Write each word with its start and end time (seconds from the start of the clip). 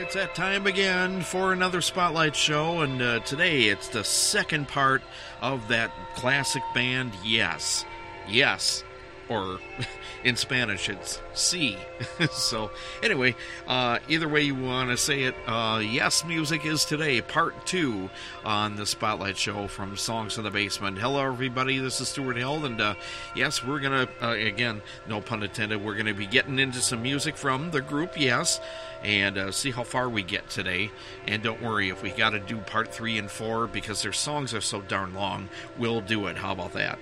it's 0.00 0.14
that 0.14 0.34
time 0.34 0.66
again 0.66 1.20
for 1.20 1.52
another 1.52 1.82
Spotlight 1.82 2.34
show, 2.34 2.80
and 2.80 3.02
uh, 3.02 3.20
today 3.20 3.64
it's 3.64 3.88
the 3.88 4.02
second 4.02 4.66
part 4.66 5.02
of 5.42 5.68
that 5.68 5.92
classic 6.14 6.62
band, 6.74 7.12
Yes. 7.22 7.84
Yes. 8.26 8.82
Or 9.30 9.60
in 10.24 10.34
Spanish, 10.34 10.88
it's 10.88 11.20
C. 11.34 11.78
so, 12.32 12.72
anyway, 13.00 13.36
uh, 13.68 14.00
either 14.08 14.28
way 14.28 14.42
you 14.42 14.56
want 14.56 14.90
to 14.90 14.96
say 14.96 15.22
it, 15.22 15.36
uh, 15.46 15.80
Yes 15.82 16.24
Music 16.24 16.66
is 16.66 16.84
today, 16.84 17.20
part 17.20 17.64
two 17.64 18.10
on 18.44 18.74
the 18.74 18.84
Spotlight 18.84 19.36
Show 19.36 19.68
from 19.68 19.96
Songs 19.96 20.36
in 20.36 20.42
the 20.42 20.50
Basement. 20.50 20.98
Hello, 20.98 21.24
everybody. 21.24 21.78
This 21.78 22.00
is 22.00 22.08
Stuart 22.08 22.38
Hill, 22.38 22.64
and 22.64 22.80
uh, 22.80 22.94
yes, 23.36 23.64
we're 23.64 23.78
going 23.78 24.08
to, 24.08 24.26
uh, 24.26 24.32
again, 24.32 24.82
no 25.06 25.20
pun 25.20 25.44
intended, 25.44 25.80
we're 25.80 25.94
going 25.94 26.06
to 26.06 26.12
be 26.14 26.26
getting 26.26 26.58
into 26.58 26.80
some 26.80 27.00
music 27.00 27.36
from 27.36 27.70
the 27.70 27.80
group 27.80 28.18
Yes 28.18 28.60
and 29.02 29.38
uh, 29.38 29.50
see 29.50 29.70
how 29.70 29.82
far 29.82 30.08
we 30.08 30.22
get 30.22 30.48
today. 30.50 30.90
And 31.26 31.42
don't 31.42 31.62
worry, 31.62 31.88
if 31.88 32.02
we 32.02 32.10
got 32.10 32.30
to 32.30 32.40
do 32.40 32.58
part 32.58 32.92
three 32.92 33.18
and 33.18 33.30
four 33.30 33.66
because 33.66 34.02
their 34.02 34.12
songs 34.12 34.52
are 34.54 34.60
so 34.60 34.82
darn 34.82 35.14
long, 35.14 35.48
we'll 35.78 36.00
do 36.00 36.26
it. 36.26 36.36
How 36.36 36.52
about 36.52 36.72
that? 36.74 36.98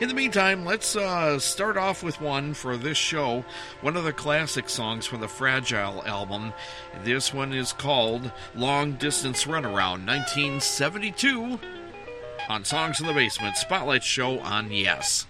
In 0.00 0.08
the 0.08 0.14
meantime, 0.14 0.64
let's 0.64 0.96
uh, 0.96 1.38
start 1.66 1.76
off 1.78 2.00
with 2.00 2.20
one 2.20 2.54
for 2.54 2.76
this 2.76 2.96
show, 2.96 3.44
one 3.80 3.96
of 3.96 4.04
the 4.04 4.12
classic 4.12 4.68
songs 4.68 5.04
from 5.04 5.20
the 5.20 5.26
Fragile 5.26 6.00
album. 6.06 6.52
This 7.02 7.34
one 7.34 7.52
is 7.52 7.72
called 7.72 8.30
Long 8.54 8.92
Distance 8.92 9.46
Runaround, 9.46 10.06
1972, 10.06 11.58
on 12.48 12.64
Songs 12.64 13.00
in 13.00 13.08
the 13.08 13.12
Basement 13.12 13.56
Spotlight 13.56 14.04
Show 14.04 14.38
on 14.38 14.70
Yes. 14.70 15.26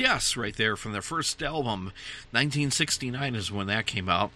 Yes, 0.00 0.34
right 0.34 0.56
there 0.56 0.76
from 0.76 0.92
their 0.92 1.02
first 1.02 1.42
album. 1.42 1.92
1969 2.30 3.34
is 3.34 3.52
when 3.52 3.66
that 3.66 3.84
came 3.84 4.08
out. 4.08 4.30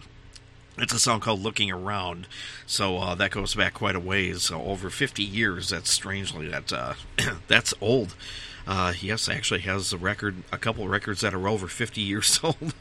It's 0.77 0.93
a 0.93 0.99
song 0.99 1.21
called 1.21 1.41
Looking 1.41 1.71
Around. 1.71 2.27
So 2.67 2.99
uh, 2.99 3.15
that 3.15 3.31
goes 3.31 3.55
back 3.55 3.73
quite 3.73 3.97
a 3.97 4.01
ways. 4.01 4.43
So 4.43 4.63
over 4.63 4.91
50 4.91 5.23
years. 5.23 5.71
That's 5.71 5.89
strangely, 5.89 6.49
that, 6.49 6.71
uh, 6.71 6.93
that's 7.49 7.73
old. 7.81 8.15
Uh, 8.67 8.93
yes, 9.01 9.27
actually 9.27 9.61
has 9.61 9.91
a 9.95 9.97
record, 9.97 10.43
a 10.53 10.59
couple 10.59 10.87
records 10.87 11.23
that 11.23 11.33
are 11.33 11.49
over 11.49 11.67
50 11.67 11.99
years 12.03 12.39
old. 12.45 12.75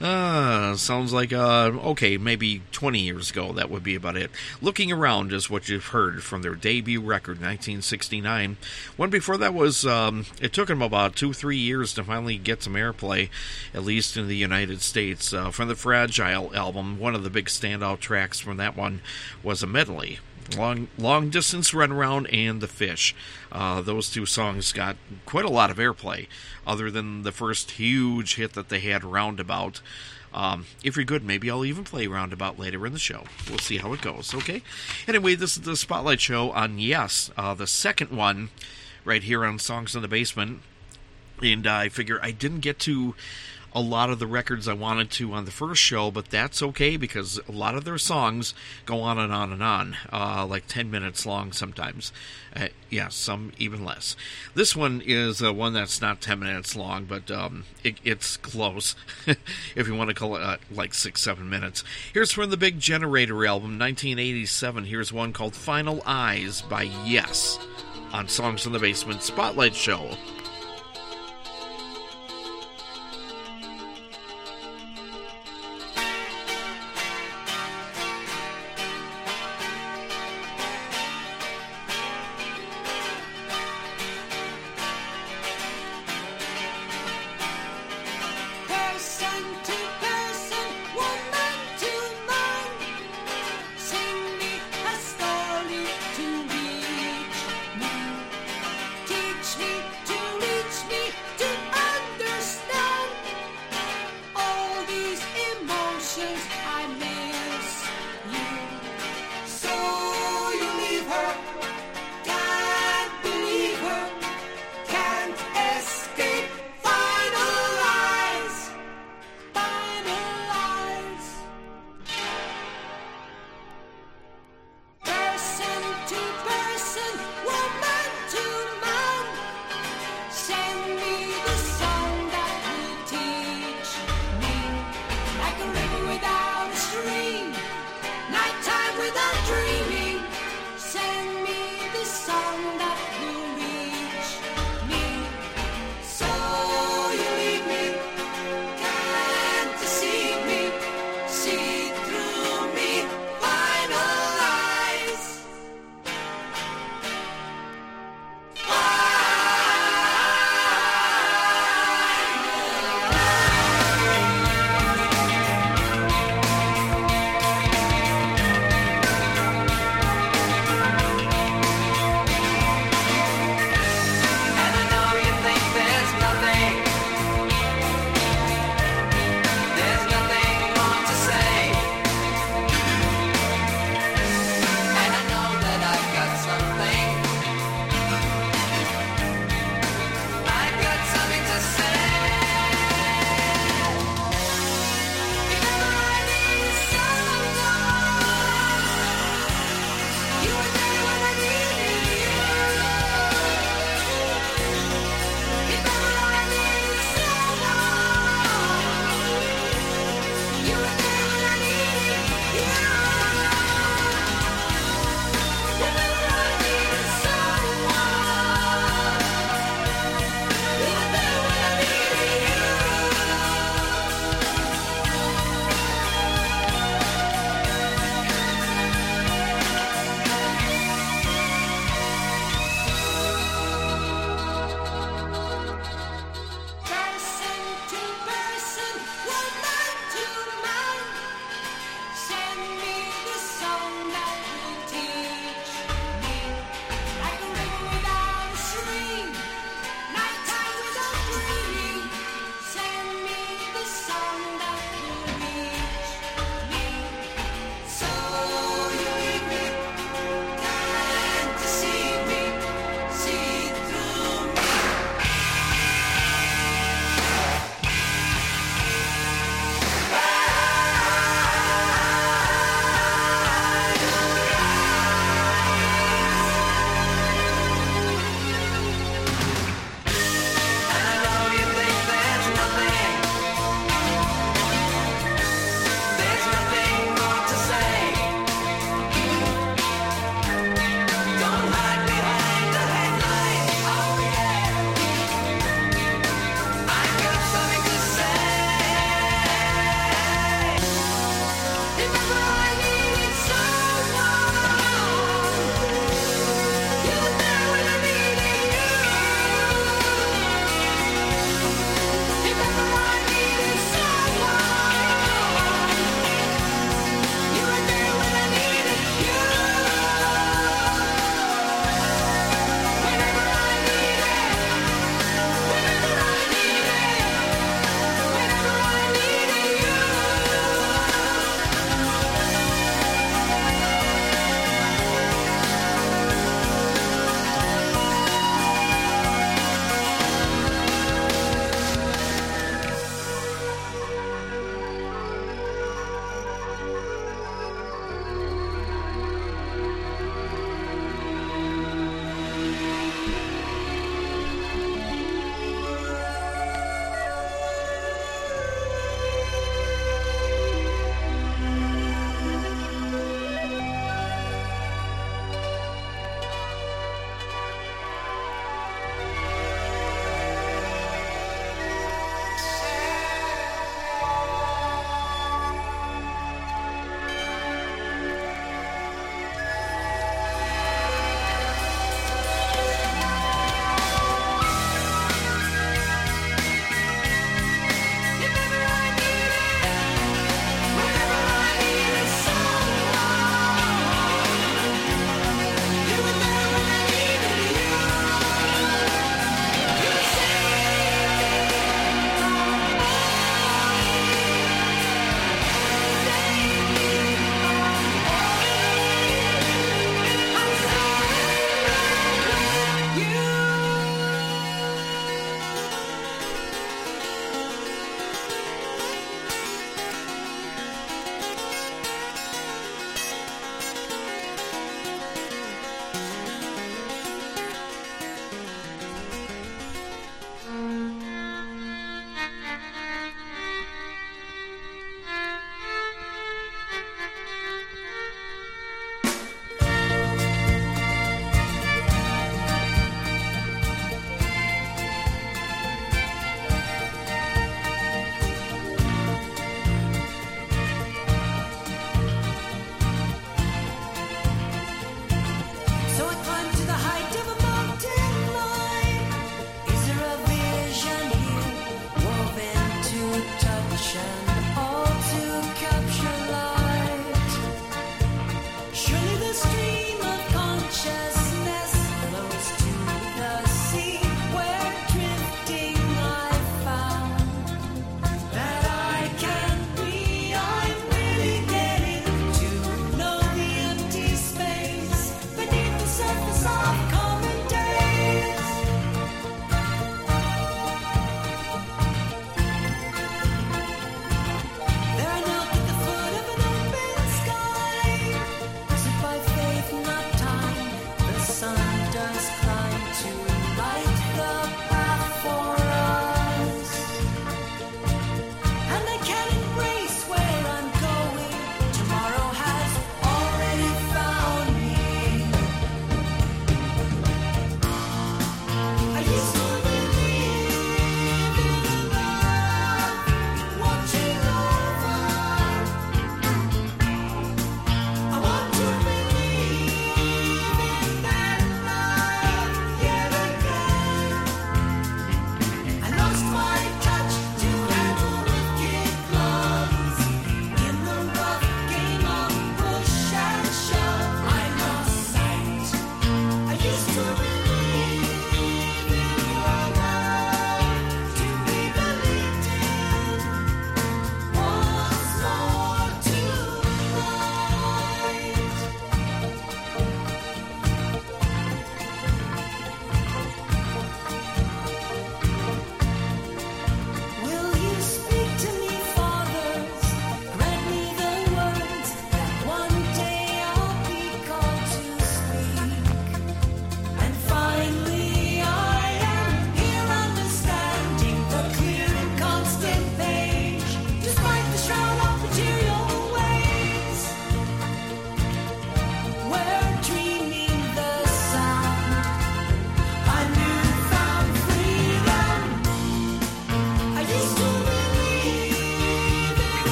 Uh, 0.00 0.74
sounds 0.76 1.12
like, 1.12 1.30
uh, 1.30 1.70
okay, 1.84 2.16
maybe 2.16 2.62
20 2.72 3.00
years 3.00 3.30
ago, 3.30 3.52
that 3.52 3.68
would 3.68 3.82
be 3.82 3.94
about 3.94 4.16
it. 4.16 4.30
Looking 4.62 4.90
Around 4.90 5.30
is 5.34 5.50
what 5.50 5.68
you've 5.68 5.88
heard 5.88 6.22
from 6.22 6.40
their 6.40 6.54
debut 6.54 7.02
record, 7.02 7.36
1969. 7.36 8.56
One 8.96 9.10
before 9.10 9.36
that 9.36 9.52
was, 9.52 9.84
um, 9.84 10.24
it 10.40 10.54
took 10.54 10.68
them 10.68 10.80
about 10.80 11.16
two, 11.16 11.34
three 11.34 11.58
years 11.58 11.92
to 11.94 12.04
finally 12.04 12.38
get 12.38 12.62
some 12.62 12.74
airplay, 12.74 13.28
at 13.74 13.84
least 13.84 14.16
in 14.16 14.26
the 14.26 14.36
United 14.36 14.80
States. 14.80 15.34
Uh, 15.34 15.50
from 15.50 15.68
the 15.68 15.76
Fragile 15.76 16.50
album, 16.56 16.98
one 16.98 17.14
of 17.14 17.22
the 17.22 17.28
big 17.28 17.46
standout 17.46 18.00
tracks 18.00 18.40
from 18.40 18.56
that 18.56 18.78
one 18.78 19.02
was 19.42 19.62
a 19.62 19.66
medley 19.66 20.18
long 20.56 20.88
long 20.98 21.30
distance 21.30 21.72
runaround 21.72 22.32
and 22.32 22.60
the 22.60 22.68
fish. 22.68 23.14
Uh, 23.52 23.80
those 23.80 24.10
two 24.10 24.26
songs 24.26 24.72
got 24.72 24.96
quite 25.26 25.44
a 25.44 25.50
lot 25.50 25.70
of 25.70 25.78
airplay 25.78 26.26
other 26.66 26.90
than 26.90 27.22
the 27.22 27.32
first 27.32 27.72
huge 27.72 28.36
hit 28.36 28.52
that 28.54 28.68
they 28.68 28.80
had 28.80 29.04
roundabout. 29.04 29.80
Um, 30.32 30.66
if 30.84 30.94
you're 30.94 31.04
good 31.04 31.24
maybe 31.24 31.50
i'll 31.50 31.64
even 31.64 31.82
play 31.82 32.06
roundabout 32.06 32.58
later 32.58 32.86
in 32.86 32.92
the 32.92 32.98
show. 33.00 33.24
We'll 33.48 33.58
see 33.58 33.78
how 33.78 33.92
it 33.92 34.00
goes 34.00 34.32
okay? 34.34 34.62
Anyway 35.08 35.34
this 35.34 35.56
is 35.56 35.62
the 35.62 35.76
spotlight 35.76 36.20
show 36.20 36.52
on 36.52 36.78
yes 36.78 37.30
uh, 37.36 37.54
the 37.54 37.66
second 37.66 38.10
one 38.10 38.50
right 39.04 39.22
here 39.22 39.44
on 39.44 39.58
songs 39.58 39.96
in 39.96 40.02
the 40.02 40.08
basement. 40.08 40.60
And 41.42 41.66
i 41.66 41.88
figure 41.88 42.20
i 42.22 42.30
didn't 42.30 42.60
get 42.60 42.78
to 42.80 43.14
a 43.72 43.80
lot 43.80 44.10
of 44.10 44.18
the 44.18 44.26
records 44.26 44.66
I 44.66 44.72
wanted 44.72 45.10
to 45.12 45.32
on 45.32 45.44
the 45.44 45.50
first 45.50 45.80
show, 45.80 46.10
but 46.10 46.30
that's 46.30 46.62
okay 46.62 46.96
because 46.96 47.40
a 47.48 47.52
lot 47.52 47.76
of 47.76 47.84
their 47.84 47.98
songs 47.98 48.54
go 48.84 49.00
on 49.00 49.18
and 49.18 49.32
on 49.32 49.52
and 49.52 49.62
on, 49.62 49.96
uh, 50.12 50.46
like 50.48 50.66
10 50.66 50.90
minutes 50.90 51.24
long 51.24 51.52
sometimes. 51.52 52.12
Uh, 52.54 52.68
yeah, 52.88 53.08
some 53.08 53.52
even 53.58 53.84
less. 53.84 54.16
This 54.54 54.74
one 54.74 55.02
is 55.04 55.42
uh, 55.42 55.52
one 55.52 55.72
that's 55.72 56.00
not 56.00 56.20
10 56.20 56.40
minutes 56.40 56.74
long, 56.74 57.04
but 57.04 57.30
um, 57.30 57.64
it, 57.84 57.96
it's 58.02 58.36
close, 58.36 58.96
if 59.76 59.86
you 59.86 59.94
want 59.94 60.08
to 60.08 60.14
call 60.14 60.36
it 60.36 60.42
uh, 60.42 60.56
like 60.70 60.92
six, 60.92 61.22
seven 61.22 61.48
minutes. 61.48 61.84
Here's 62.12 62.32
from 62.32 62.50
the 62.50 62.56
Big 62.56 62.80
Generator 62.80 63.46
album, 63.46 63.78
1987. 63.78 64.84
Here's 64.86 65.12
one 65.12 65.32
called 65.32 65.54
Final 65.54 66.02
Eyes 66.04 66.62
by 66.62 66.82
Yes 67.04 67.58
on 68.12 68.26
Songs 68.28 68.66
in 68.66 68.72
the 68.72 68.78
Basement 68.80 69.22
Spotlight 69.22 69.74
Show. 69.74 70.16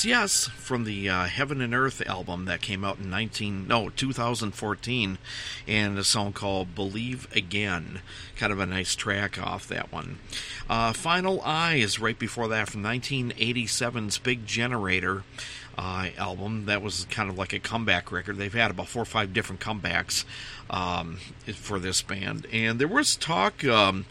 That's 0.00 0.06
Yes 0.06 0.48
from 0.56 0.84
the 0.84 1.10
uh, 1.10 1.24
Heaven 1.24 1.60
and 1.60 1.74
Earth 1.74 2.00
album 2.06 2.46
that 2.46 2.62
came 2.62 2.86
out 2.86 2.96
in 2.96 3.10
19 3.10 3.68
no 3.68 3.90
2014 3.90 5.18
and 5.68 5.98
a 5.98 6.04
song 6.04 6.32
called 6.32 6.74
Believe 6.74 7.28
Again. 7.36 8.00
Kind 8.34 8.50
of 8.50 8.60
a 8.60 8.64
nice 8.64 8.96
track 8.96 9.38
off 9.38 9.68
that 9.68 9.92
one. 9.92 10.18
Uh, 10.70 10.94
Final 10.94 11.42
Eyes 11.42 11.98
right 11.98 12.18
before 12.18 12.48
that 12.48 12.70
from 12.70 12.82
1987's 12.82 14.16
Big 14.16 14.46
Generator. 14.46 15.22
Uh, 15.76 16.08
album 16.16 16.64
that 16.64 16.80
was 16.80 17.06
kind 17.10 17.28
of 17.28 17.36
like 17.36 17.52
a 17.52 17.58
comeback 17.58 18.10
record. 18.10 18.38
They've 18.38 18.50
had 18.50 18.70
about 18.70 18.88
four 18.88 19.02
or 19.02 19.04
five 19.04 19.34
different 19.34 19.60
comebacks 19.60 20.24
um, 20.70 21.18
for 21.54 21.78
this 21.78 22.00
band, 22.00 22.46
and 22.50 22.78
there 22.78 22.88
was 22.88 23.16
talk 23.16 23.64
um, 23.64 24.06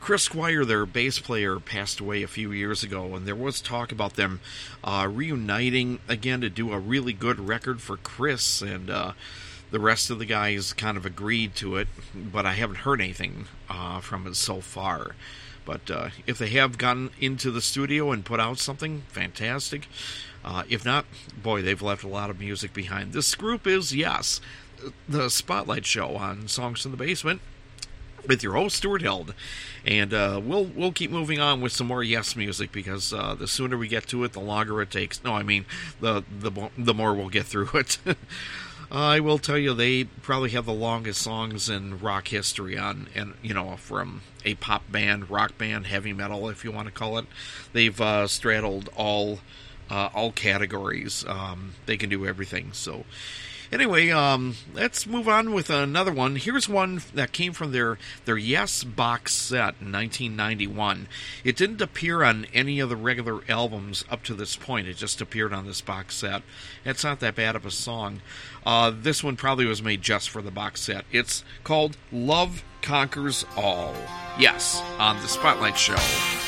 Chris 0.00 0.22
Squire, 0.22 0.64
their 0.64 0.86
bass 0.86 1.18
player, 1.18 1.58
passed 1.58 2.00
away 2.00 2.22
a 2.22 2.28
few 2.28 2.52
years 2.52 2.82
ago, 2.82 3.14
and 3.14 3.26
there 3.26 3.34
was 3.34 3.60
talk 3.60 3.92
about 3.92 4.14
them 4.14 4.40
uh, 4.82 5.08
reuniting 5.10 5.98
again 6.08 6.40
to 6.40 6.48
do 6.48 6.72
a 6.72 6.78
really 6.78 7.12
good 7.12 7.48
record 7.48 7.80
for 7.80 7.96
Chris, 7.96 8.62
and 8.62 8.88
uh, 8.88 9.12
the 9.70 9.80
rest 9.80 10.08
of 10.08 10.18
the 10.18 10.24
guys 10.24 10.72
kind 10.72 10.96
of 10.96 11.04
agreed 11.04 11.54
to 11.56 11.76
it, 11.76 11.88
but 12.14 12.46
I 12.46 12.52
haven't 12.52 12.76
heard 12.76 13.00
anything 13.00 13.46
uh, 13.68 14.00
from 14.00 14.26
it 14.26 14.36
so 14.36 14.60
far. 14.60 15.14
But 15.66 15.90
uh, 15.90 16.08
if 16.26 16.38
they 16.38 16.48
have 16.48 16.78
gotten 16.78 17.10
into 17.20 17.50
the 17.50 17.60
studio 17.60 18.10
and 18.10 18.24
put 18.24 18.40
out 18.40 18.58
something, 18.58 19.02
fantastic. 19.08 19.86
Uh, 20.42 20.62
if 20.70 20.84
not, 20.84 21.04
boy, 21.42 21.60
they've 21.60 21.82
left 21.82 22.04
a 22.04 22.08
lot 22.08 22.30
of 22.30 22.40
music 22.40 22.72
behind. 22.72 23.12
This 23.12 23.34
group 23.34 23.66
is, 23.66 23.94
yes, 23.94 24.40
the 25.06 25.28
Spotlight 25.28 25.84
Show 25.84 26.16
on 26.16 26.48
Songs 26.48 26.80
from 26.80 26.92
the 26.92 26.96
Basement 26.96 27.42
with 28.28 28.42
your 28.42 28.52
host 28.52 28.76
Stuart 28.76 29.02
Held, 29.02 29.34
and 29.84 30.14
uh, 30.14 30.40
we'll 30.42 30.66
we'll 30.66 30.92
keep 30.92 31.10
moving 31.10 31.40
on 31.40 31.60
with 31.60 31.72
some 31.72 31.88
more 31.88 32.02
Yes 32.02 32.36
music 32.36 32.70
because 32.70 33.12
uh, 33.12 33.34
the 33.34 33.48
sooner 33.48 33.76
we 33.76 33.88
get 33.88 34.06
to 34.08 34.22
it, 34.22 34.32
the 34.32 34.40
longer 34.40 34.80
it 34.82 34.90
takes. 34.90 35.24
No, 35.24 35.34
I 35.34 35.42
mean 35.42 35.64
the 36.00 36.22
the 36.30 36.70
the 36.76 36.94
more 36.94 37.14
we'll 37.14 37.30
get 37.30 37.46
through 37.46 37.70
it. 37.74 37.98
I 38.90 39.20
will 39.20 39.38
tell 39.38 39.58
you, 39.58 39.74
they 39.74 40.04
probably 40.04 40.50
have 40.50 40.64
the 40.64 40.72
longest 40.72 41.20
songs 41.20 41.68
in 41.68 41.98
rock 41.98 42.28
history 42.28 42.78
on, 42.78 43.08
and 43.14 43.34
you 43.42 43.52
know, 43.52 43.76
from 43.76 44.22
a 44.44 44.54
pop 44.54 44.90
band, 44.90 45.28
rock 45.28 45.58
band, 45.58 45.86
heavy 45.86 46.14
metal, 46.14 46.48
if 46.48 46.64
you 46.64 46.72
want 46.72 46.86
to 46.86 46.92
call 46.92 47.18
it. 47.18 47.26
They've 47.74 48.00
uh, 48.00 48.26
straddled 48.28 48.88
all 48.96 49.40
uh, 49.90 50.08
all 50.14 50.32
categories. 50.32 51.24
Um, 51.28 51.74
they 51.86 51.96
can 51.96 52.08
do 52.08 52.26
everything. 52.26 52.70
So, 52.72 53.04
Anyway, 53.70 54.08
um, 54.10 54.54
let's 54.72 55.06
move 55.06 55.28
on 55.28 55.52
with 55.52 55.68
another 55.68 56.12
one. 56.12 56.36
Here's 56.36 56.68
one 56.68 57.02
that 57.12 57.32
came 57.32 57.52
from 57.52 57.72
their 57.72 57.98
their 58.24 58.38
Yes 58.38 58.82
box 58.82 59.34
set 59.34 59.74
in 59.80 59.92
1991. 59.92 61.06
It 61.44 61.56
didn't 61.56 61.82
appear 61.82 62.22
on 62.22 62.46
any 62.54 62.80
of 62.80 62.88
the 62.88 62.96
regular 62.96 63.42
albums 63.48 64.04
up 64.10 64.22
to 64.24 64.34
this 64.34 64.56
point. 64.56 64.88
It 64.88 64.96
just 64.96 65.20
appeared 65.20 65.52
on 65.52 65.66
this 65.66 65.82
box 65.82 66.14
set. 66.14 66.42
It's 66.84 67.04
not 67.04 67.20
that 67.20 67.34
bad 67.34 67.56
of 67.56 67.66
a 67.66 67.70
song. 67.70 68.22
Uh, 68.64 68.90
this 68.94 69.22
one 69.22 69.36
probably 69.36 69.66
was 69.66 69.82
made 69.82 70.00
just 70.00 70.30
for 70.30 70.40
the 70.40 70.50
box 70.50 70.80
set. 70.80 71.04
It's 71.12 71.44
called 71.62 71.96
Love 72.10 72.64
Conquers 72.80 73.44
All. 73.56 73.94
Yes, 74.38 74.82
on 74.98 75.16
the 75.16 75.28
Spotlight 75.28 75.76
Show. 75.76 76.47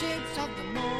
shapes 0.00 0.36
of 0.36 0.50
the 0.58 0.64
moon. 0.64 0.95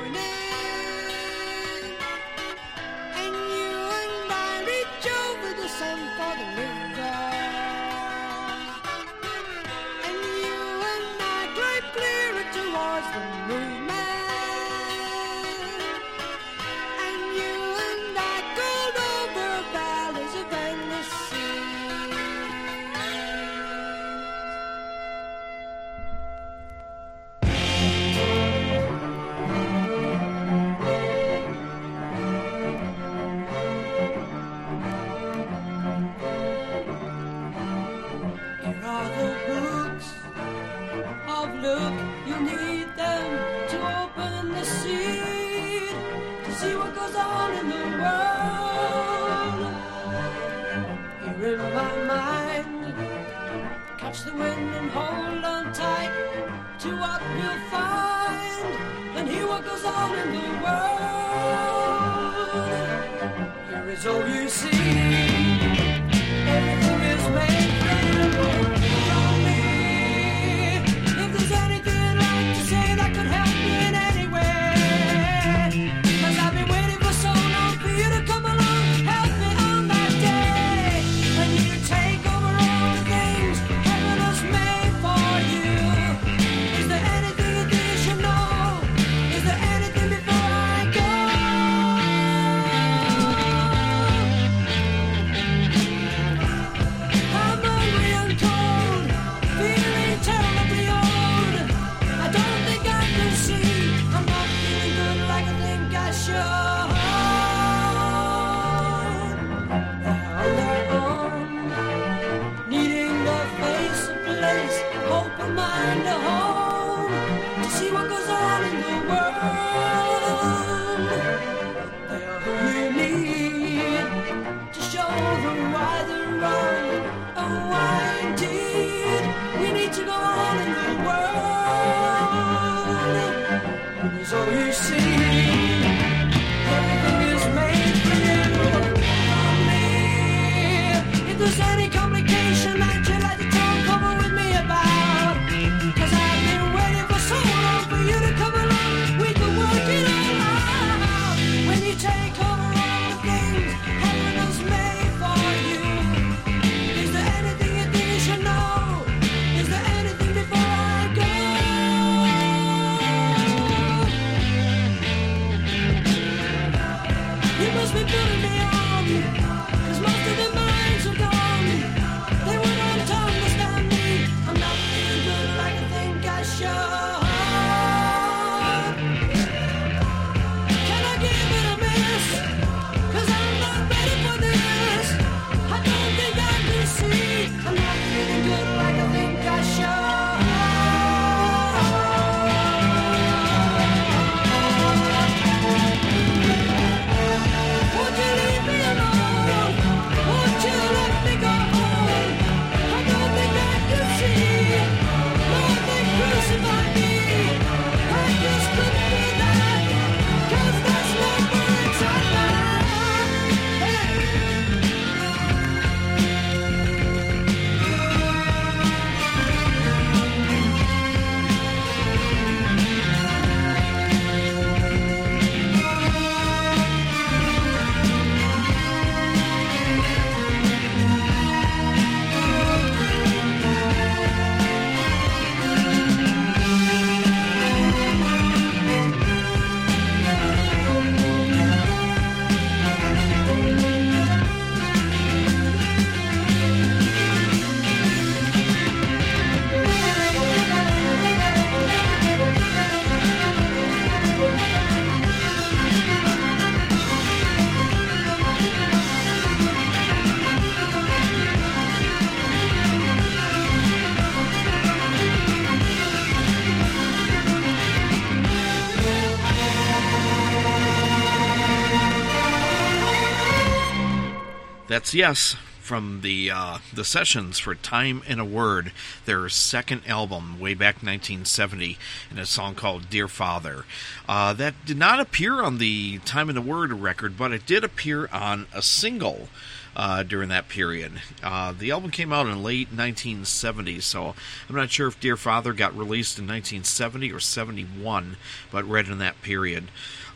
That's 275.06 275.14
yes 275.14 275.56
from 275.80 276.22
the 276.22 276.50
uh, 276.50 276.78
the 276.92 277.04
sessions 277.04 277.60
for 277.60 277.76
"Time 277.76 278.22
and 278.26 278.40
a 278.40 278.44
Word," 278.44 278.90
their 279.24 279.48
second 279.48 280.02
album, 280.04 280.58
way 280.58 280.74
back 280.74 280.96
1970, 280.96 281.96
in 282.28 282.40
a 282.40 282.44
song 282.44 282.74
called 282.74 283.08
"Dear 283.08 283.28
Father." 283.28 283.84
Uh, 284.28 284.52
that 284.54 284.74
did 284.84 284.96
not 284.96 285.20
appear 285.20 285.62
on 285.62 285.78
the 285.78 286.18
"Time 286.24 286.48
and 286.48 286.58
a 286.58 286.60
Word" 286.60 286.92
record, 286.92 287.38
but 287.38 287.52
it 287.52 287.66
did 287.66 287.84
appear 287.84 288.28
on 288.32 288.66
a 288.74 288.82
single. 288.82 289.48
Uh, 289.94 290.22
during 290.22 290.50
that 290.50 290.68
period, 290.68 291.22
uh, 291.42 291.72
the 291.72 291.90
album 291.90 292.10
came 292.10 292.30
out 292.30 292.46
in 292.46 292.62
late 292.62 292.88
1970, 292.88 293.98
so 294.00 294.34
I'm 294.68 294.76
not 294.76 294.90
sure 294.90 295.08
if 295.08 295.18
Dear 295.18 295.38
Father 295.38 295.72
got 295.72 295.96
released 295.96 296.38
in 296.38 296.44
1970 296.44 297.32
or 297.32 297.40
71, 297.40 298.36
but 298.70 298.86
right 298.86 299.06
in 299.06 299.16
that 299.18 299.40
period. 299.40 299.88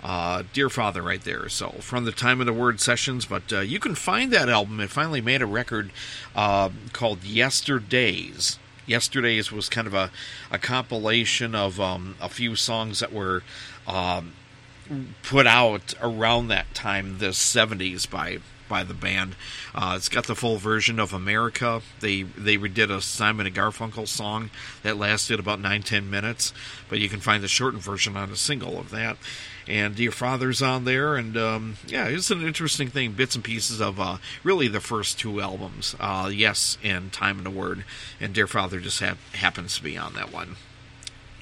Uh, 0.03 0.45
Dear 0.53 0.71
Father, 0.71 1.03
right 1.03 1.23
there. 1.23 1.49
So, 1.49 1.71
from 1.81 2.05
the 2.05 2.13
time 2.13 2.41
of 2.41 2.47
the 2.47 2.53
word 2.53 2.81
sessions, 2.81 3.27
but 3.27 3.53
uh, 3.53 3.61
you 3.61 3.79
can 3.79 3.95
find 3.95 4.33
that 4.33 4.49
album. 4.49 4.81
It 4.81 4.91
finally 4.91 5.21
made 5.21 5.43
a 5.43 5.47
record 5.47 5.91
uh, 6.35 6.71
called 6.93 7.23
Yesterdays. 7.23 8.59
Yesterdays 8.87 9.53
was 9.53 9.69
kind 9.69 9.87
of 9.87 9.95
a, 9.95 10.11
a 10.51 10.59
compilation 10.59 11.55
of 11.55 11.79
um, 11.81 12.17
a 12.21 12.29
few 12.29 12.57
songs 12.57 13.01
that 13.01 13.13
were 13.13 13.43
um, 13.87 14.33
put 15.23 15.47
out 15.47 15.95
around 16.01 16.49
that 16.49 16.75
time, 16.75 17.19
the 17.19 17.29
70s, 17.29 18.09
by 18.09 18.39
by 18.71 18.85
the 18.85 18.95
band. 18.95 19.35
Uh, 19.75 19.95
it's 19.97 20.09
got 20.09 20.27
the 20.27 20.35
full 20.35 20.57
version 20.57 20.99
of 20.99 21.13
America. 21.13 21.83
They 21.99 22.23
they 22.23 22.57
redid 22.57 22.89
a 22.89 23.03
Simon 23.03 23.47
and 23.47 23.55
Garfunkel 23.55 24.09
song 24.09 24.49
that 24.83 24.97
lasted 24.97 25.39
about 25.39 25.61
nine 25.61 25.83
ten 25.83 26.09
minutes, 26.09 26.55
but 26.89 27.01
you 27.01 27.11
can 27.11 27.21
find 27.21 27.43
the 27.43 27.49
shortened 27.49 27.83
version 27.83 28.17
on 28.17 28.31
a 28.31 28.37
single 28.37 28.79
of 28.79 28.91
that. 28.91 29.19
And 29.71 29.95
Dear 29.95 30.11
Father's 30.11 30.63
on 30.63 30.85
there, 30.85 31.15
and 31.15 31.37
um, 31.37 31.77
yeah, 31.87 32.09
it's 32.09 32.33
an 32.33 32.43
interesting 32.43 32.89
thing. 32.89 33.13
Bits 33.13 33.37
and 33.37 33.45
pieces 33.45 33.81
of 33.81 34.01
uh, 34.01 34.17
really 34.43 34.67
the 34.67 34.81
first 34.81 35.21
two 35.21 35.41
albums, 35.41 35.95
uh, 36.01 36.29
Yes 36.33 36.77
and 36.83 37.13
Time 37.13 37.39
and 37.39 37.47
a 37.47 37.51
Word, 37.51 37.85
and 38.19 38.35
Dear 38.35 38.49
Father 38.49 38.81
just 38.81 38.99
ha- 38.99 39.15
happens 39.35 39.77
to 39.77 39.83
be 39.85 39.97
on 39.97 40.15
that 40.15 40.33
one. 40.33 40.57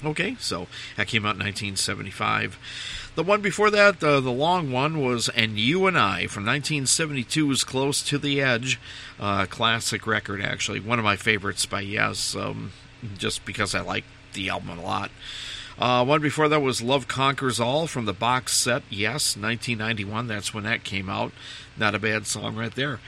Okay, 0.05 0.37
so 0.39 0.67
that 0.95 1.07
came 1.07 1.25
out 1.25 1.35
in 1.35 1.39
1975. 1.39 3.11
The 3.15 3.23
one 3.23 3.41
before 3.41 3.71
that, 3.71 4.03
uh, 4.03 4.19
the 4.19 4.31
long 4.31 4.71
one, 4.71 5.01
was 5.01 5.27
And 5.29 5.57
You 5.57 5.87
and 5.87 5.97
I 5.97 6.27
from 6.27 6.45
1972 6.45 7.47
was 7.47 7.63
Close 7.63 8.03
to 8.03 8.19
the 8.19 8.41
Edge. 8.41 8.79
Uh, 9.19 9.47
classic 9.47 10.05
record, 10.05 10.39
actually. 10.39 10.79
One 10.79 10.99
of 10.99 11.05
my 11.05 11.15
favorites 11.15 11.65
by 11.65 11.81
Yes, 11.81 12.35
um, 12.35 12.73
just 13.17 13.43
because 13.43 13.73
I 13.73 13.81
like 13.81 14.05
the 14.33 14.49
album 14.49 14.77
a 14.77 14.81
lot. 14.83 15.09
Uh, 15.79 16.03
one 16.03 16.21
before 16.21 16.49
that 16.49 16.61
was 16.61 16.81
Love 16.81 17.07
Conquers 17.07 17.57
All 17.57 17.87
from 17.87 18.03
the 18.03 18.11
box 18.11 18.51
set, 18.57 18.83
Yes, 18.89 19.37
1991. 19.37 20.27
That's 20.27 20.53
when 20.53 20.65
that 20.65 20.83
came 20.83 21.09
out. 21.09 21.31
Not 21.77 21.95
a 21.95 21.99
bad 21.99 22.27
song 22.27 22.57
right 22.57 22.75
there. 22.75 22.99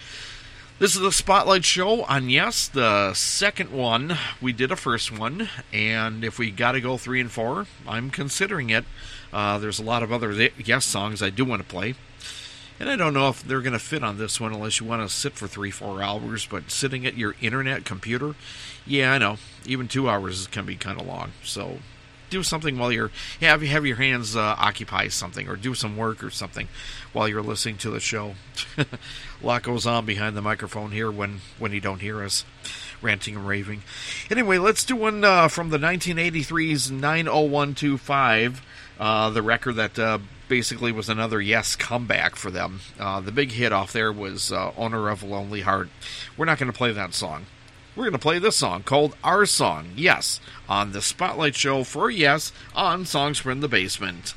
This 0.80 0.95
is 0.95 1.01
the 1.01 1.11
Spotlight 1.11 1.65
Show 1.65 2.03
on 2.05 2.30
Yes, 2.30 2.69
the 2.69 3.13
second 3.13 3.72
one. 3.72 4.17
We 4.39 4.53
did 4.53 4.72
a 4.72 4.78
first 4.78 5.11
one, 5.11 5.49
and 5.74 6.24
if 6.24 6.39
we 6.39 6.49
got 6.49 6.72
to 6.72 6.80
go 6.80 6.97
three 6.97 7.19
and 7.19 7.30
four, 7.30 7.65
I'm 7.86 8.09
considering 8.09 8.69
it. 8.69 8.86
Uh, 9.34 9.57
there's 9.57 9.80
a 9.80 9.84
lot 9.84 10.01
of 10.01 10.13
other 10.13 10.32
Yes 10.32 10.86
songs 10.86 11.22
I 11.22 11.30
do 11.30 11.43
want 11.43 11.61
to 11.61 11.67
play. 11.67 11.95
And 12.80 12.89
I 12.89 12.95
don't 12.95 13.13
know 13.13 13.28
if 13.28 13.43
they're 13.43 13.61
going 13.61 13.74
to 13.74 13.80
fit 13.80 14.01
on 14.01 14.17
this 14.17 14.39
one 14.39 14.53
unless 14.53 14.80
you 14.80 14.88
want 14.88 15.07
to 15.07 15.13
sit 15.13 15.34
for 15.34 15.45
three, 15.45 15.72
four 15.72 16.01
hours. 16.01 16.47
But 16.47 16.72
sitting 16.72 17.05
at 17.05 17.17
your 17.17 17.36
internet 17.41 17.84
computer, 17.84 18.34
yeah, 18.88 19.11
I 19.11 19.17
know. 19.17 19.38
Even 19.65 19.89
two 19.89 20.09
hours 20.09 20.47
can 20.47 20.65
be 20.65 20.78
kind 20.78 20.99
of 20.99 21.05
long. 21.05 21.34
So 21.43 21.78
do 22.32 22.41
something 22.41 22.79
while 22.79 22.91
you're 22.91 23.11
have 23.39 23.61
have 23.61 23.86
your 23.86 23.97
hands 23.97 24.36
uh, 24.36 24.55
occupy 24.57 25.07
something 25.09 25.47
or 25.47 25.55
do 25.55 25.75
some 25.75 25.95
work 25.95 26.23
or 26.23 26.32
something 26.32 26.67
while 27.13 27.27
you're 27.27 27.43
listening 27.43 27.77
to 27.77 27.91
the 27.91 27.99
show. 27.99 28.34
a 28.77 28.88
lot 29.43 29.61
goes 29.61 29.86
on 29.86 30.05
behind 30.05 30.36
the 30.36 30.41
microphone 30.41 30.91
here 30.91 31.11
when 31.11 31.41
when 31.59 31.71
you 31.71 31.82
don't 31.82 32.01
hear 32.01 32.23
us 32.23 32.43
ranting 33.01 33.36
and 33.36 33.47
raving. 33.47 33.84
Anyway, 34.29 34.57
let's 34.57 34.84
do 34.84 34.95
one 34.95 35.23
uh, 35.23 35.47
from 35.47 35.69
the 35.69 35.77
1983's 35.77 36.89
90125, 36.91 38.61
uh, 38.99 39.29
the 39.32 39.41
record 39.41 39.73
that 39.73 39.99
uh, 39.99 40.19
basically 40.47 40.91
was 40.91 41.09
another 41.09 41.41
Yes 41.41 41.75
comeback 41.75 42.36
for 42.36 42.51
them. 42.51 42.82
Uh, 42.99 43.19
the 43.19 43.32
big 43.32 43.51
hit 43.51 43.71
off 43.71 43.91
there 43.91 44.11
was 44.11 44.51
uh, 44.51 44.71
Owner 44.77 45.09
of 45.09 45.23
a 45.23 45.25
Lonely 45.25 45.61
Heart. 45.61 45.89
We're 46.38 46.45
not 46.45 46.59
going 46.59 46.71
to 46.71 46.77
play 46.77 46.91
that 46.91 47.13
song 47.13 47.45
we're 47.96 48.04
going 48.04 48.14
to 48.14 48.20
play 48.20 48.39
this 48.39 48.56
song 48.56 48.84
called 48.84 49.16
Our 49.24 49.46
Song, 49.46 49.89
Yes, 49.96 50.39
on 50.70 50.92
the 50.92 51.02
Spotlight 51.02 51.56
Show 51.56 51.84
for 51.84 52.10
Yes 52.10 52.52
on 52.74 53.06
Songs 53.06 53.38
from 53.38 53.62
the 53.62 53.68
Basement. 53.68 54.34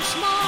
Awoke 0.00 0.41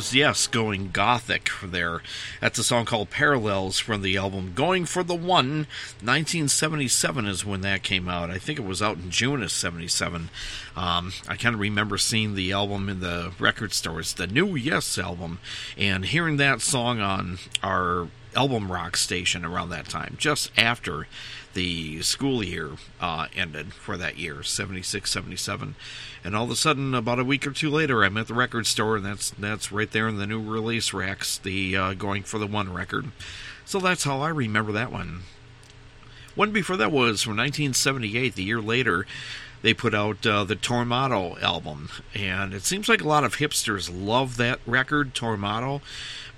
was 0.00 0.14
Yes 0.14 0.46
going 0.46 0.92
gothic 0.92 1.50
there. 1.62 2.00
That's 2.40 2.58
a 2.58 2.64
song 2.64 2.86
called 2.86 3.10
Parallels 3.10 3.78
from 3.78 4.00
the 4.00 4.16
album 4.16 4.54
Going 4.54 4.86
for 4.86 5.02
the 5.02 5.14
One. 5.14 5.66
1977 6.00 7.26
is 7.26 7.44
when 7.44 7.60
that 7.60 7.82
came 7.82 8.08
out. 8.08 8.30
I 8.30 8.38
think 8.38 8.58
it 8.58 8.64
was 8.64 8.80
out 8.80 8.96
in 8.96 9.10
June 9.10 9.42
of 9.42 9.52
77. 9.52 10.30
Um, 10.74 11.12
I 11.28 11.36
kind 11.36 11.54
of 11.54 11.60
remember 11.60 11.98
seeing 11.98 12.34
the 12.34 12.50
album 12.50 12.88
in 12.88 13.00
the 13.00 13.32
record 13.38 13.74
stores, 13.74 14.14
the 14.14 14.26
new 14.26 14.56
Yes 14.56 14.96
album, 14.96 15.38
and 15.76 16.06
hearing 16.06 16.38
that 16.38 16.62
song 16.62 17.00
on 17.00 17.36
our 17.62 18.08
album 18.34 18.72
rock 18.72 18.96
station 18.96 19.44
around 19.44 19.68
that 19.68 19.90
time, 19.90 20.16
just 20.18 20.50
after 20.56 21.08
the 21.54 22.02
school 22.02 22.42
year 22.42 22.72
uh, 23.00 23.26
ended 23.34 23.72
for 23.72 23.96
that 23.96 24.18
year, 24.18 24.42
76, 24.42 25.10
77. 25.10 25.74
And 26.22 26.36
all 26.36 26.44
of 26.44 26.50
a 26.50 26.56
sudden, 26.56 26.94
about 26.94 27.18
a 27.18 27.24
week 27.24 27.46
or 27.46 27.50
two 27.50 27.70
later, 27.70 28.04
I'm 28.04 28.16
at 28.16 28.28
the 28.28 28.34
record 28.34 28.66
store, 28.66 28.96
and 28.96 29.04
that's 29.04 29.30
that's 29.30 29.72
right 29.72 29.90
there 29.90 30.08
in 30.08 30.16
the 30.16 30.26
new 30.26 30.40
release 30.40 30.92
racks, 30.92 31.38
the 31.38 31.76
uh, 31.76 31.94
Going 31.94 32.22
for 32.22 32.38
the 32.38 32.46
One 32.46 32.72
record. 32.72 33.10
So 33.64 33.78
that's 33.78 34.04
how 34.04 34.20
I 34.20 34.28
remember 34.28 34.72
that 34.72 34.92
one. 34.92 35.22
One 36.34 36.52
before 36.52 36.76
that 36.76 36.92
was 36.92 37.22
from 37.22 37.36
1978, 37.36 38.34
the 38.34 38.42
year 38.42 38.60
later 38.60 39.06
they 39.62 39.74
put 39.74 39.94
out 39.94 40.26
uh, 40.26 40.44
the 40.44 40.56
Tormato 40.56 41.40
album, 41.42 41.90
and 42.14 42.54
it 42.54 42.62
seems 42.62 42.88
like 42.88 43.02
a 43.02 43.08
lot 43.08 43.24
of 43.24 43.36
hipsters 43.36 43.90
love 43.92 44.36
that 44.38 44.60
record, 44.66 45.14
Tormato. 45.14 45.82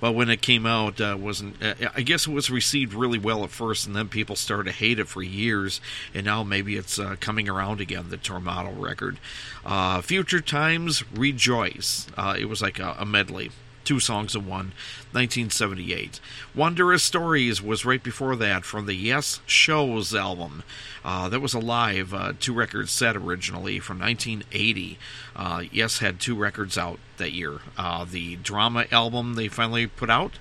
But 0.02 0.16
when 0.16 0.30
it 0.30 0.42
came 0.42 0.66
out, 0.66 1.00
uh, 1.00 1.16
wasn't 1.16 1.62
uh, 1.62 1.74
I 1.94 2.02
guess 2.02 2.26
it 2.26 2.32
was 2.32 2.50
received 2.50 2.92
really 2.92 3.20
well 3.20 3.44
at 3.44 3.50
first, 3.50 3.86
and 3.86 3.94
then 3.94 4.08
people 4.08 4.34
started 4.34 4.72
to 4.72 4.76
hate 4.76 4.98
it 4.98 5.06
for 5.06 5.22
years, 5.22 5.80
and 6.12 6.26
now 6.26 6.42
maybe 6.42 6.76
it's 6.76 6.98
uh, 6.98 7.14
coming 7.20 7.48
around 7.48 7.80
again. 7.80 8.06
The 8.08 8.16
Tormato 8.16 8.76
record, 8.76 9.18
uh, 9.64 10.00
Future 10.00 10.40
Times, 10.40 11.04
Rejoice. 11.12 12.08
Uh, 12.16 12.34
it 12.36 12.46
was 12.46 12.60
like 12.60 12.80
a, 12.80 12.96
a 12.98 13.06
medley 13.06 13.52
two 13.84 14.00
songs 14.00 14.34
in 14.34 14.46
one 14.46 14.72
1978 15.12 16.20
wondrous 16.54 17.02
stories 17.02 17.62
was 17.62 17.84
right 17.84 18.02
before 18.02 18.36
that 18.36 18.64
from 18.64 18.86
the 18.86 18.94
yes 18.94 19.40
shows 19.46 20.14
album 20.14 20.62
uh, 21.04 21.28
that 21.28 21.40
was 21.40 21.54
a 21.54 21.58
live 21.58 22.14
uh, 22.14 22.32
two 22.38 22.52
record 22.52 22.88
set 22.88 23.16
originally 23.16 23.78
from 23.78 23.98
1980 23.98 24.98
uh, 25.36 25.62
yes 25.70 25.98
had 25.98 26.20
two 26.20 26.34
records 26.34 26.78
out 26.78 26.98
that 27.16 27.32
year 27.32 27.58
uh, 27.76 28.04
the 28.04 28.36
drama 28.36 28.86
album 28.90 29.34
they 29.34 29.48
finally 29.48 29.86
put 29.86 30.10
out 30.10 30.38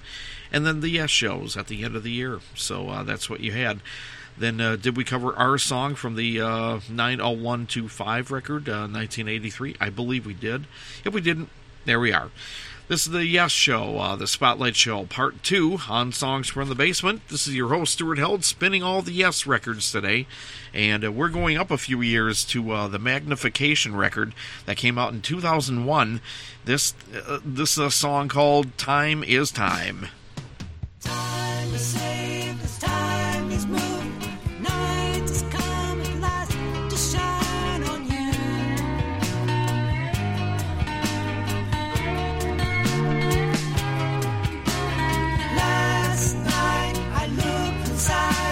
and 0.51 0.65
then 0.65 0.81
the 0.81 0.89
yes 0.89 1.09
shows 1.09 1.55
at 1.55 1.67
the 1.67 1.83
end 1.83 1.95
of 1.95 2.03
the 2.03 2.11
year 2.11 2.39
so 2.55 2.89
uh, 2.89 3.03
that's 3.03 3.29
what 3.29 3.39
you 3.39 3.51
had 3.51 3.81
then 4.37 4.59
uh, 4.61 4.75
did 4.75 4.97
we 4.97 5.03
cover 5.03 5.35
our 5.35 5.57
song 5.57 5.95
from 5.95 6.15
the 6.15 6.41
uh, 6.41 6.79
90125 6.89 8.31
record, 8.31 8.67
uh, 8.69 8.87
1983? 8.87 9.75
I 9.79 9.89
believe 9.89 10.25
we 10.25 10.33
did. 10.33 10.65
If 11.05 11.13
we 11.13 11.21
didn't, 11.21 11.49
there 11.85 11.99
we 11.99 12.11
are. 12.11 12.31
This 12.87 13.05
is 13.05 13.13
the 13.13 13.25
Yes 13.25 13.51
Show, 13.51 13.97
uh, 13.99 14.15
the 14.17 14.27
Spotlight 14.27 14.75
Show, 14.75 15.05
Part 15.05 15.43
2 15.43 15.79
on 15.87 16.11
Songs 16.11 16.49
from 16.49 16.67
the 16.67 16.75
Basement. 16.75 17.21
This 17.29 17.47
is 17.47 17.55
your 17.55 17.69
host, 17.69 17.93
Stuart 17.93 18.17
Held, 18.17 18.43
spinning 18.43 18.83
all 18.83 19.01
the 19.01 19.13
Yes 19.13 19.45
records 19.45 19.91
today. 19.91 20.27
And 20.73 21.05
uh, 21.05 21.11
we're 21.11 21.29
going 21.29 21.57
up 21.57 21.71
a 21.71 21.77
few 21.77 22.01
years 22.01 22.43
to 22.45 22.71
uh, 22.71 22.87
the 22.89 22.99
Magnification 22.99 23.95
record 23.95 24.33
that 24.65 24.75
came 24.75 24.97
out 24.97 25.13
in 25.13 25.21
2001. 25.21 26.19
This, 26.65 26.93
uh, 27.15 27.39
this 27.45 27.73
is 27.73 27.77
a 27.77 27.91
song 27.91 28.27
called 28.27 28.77
Time 28.77 29.23
is 29.23 29.51
Time. 29.51 30.07
Time 30.99 31.73
is 31.73 31.93
inside 48.01 48.50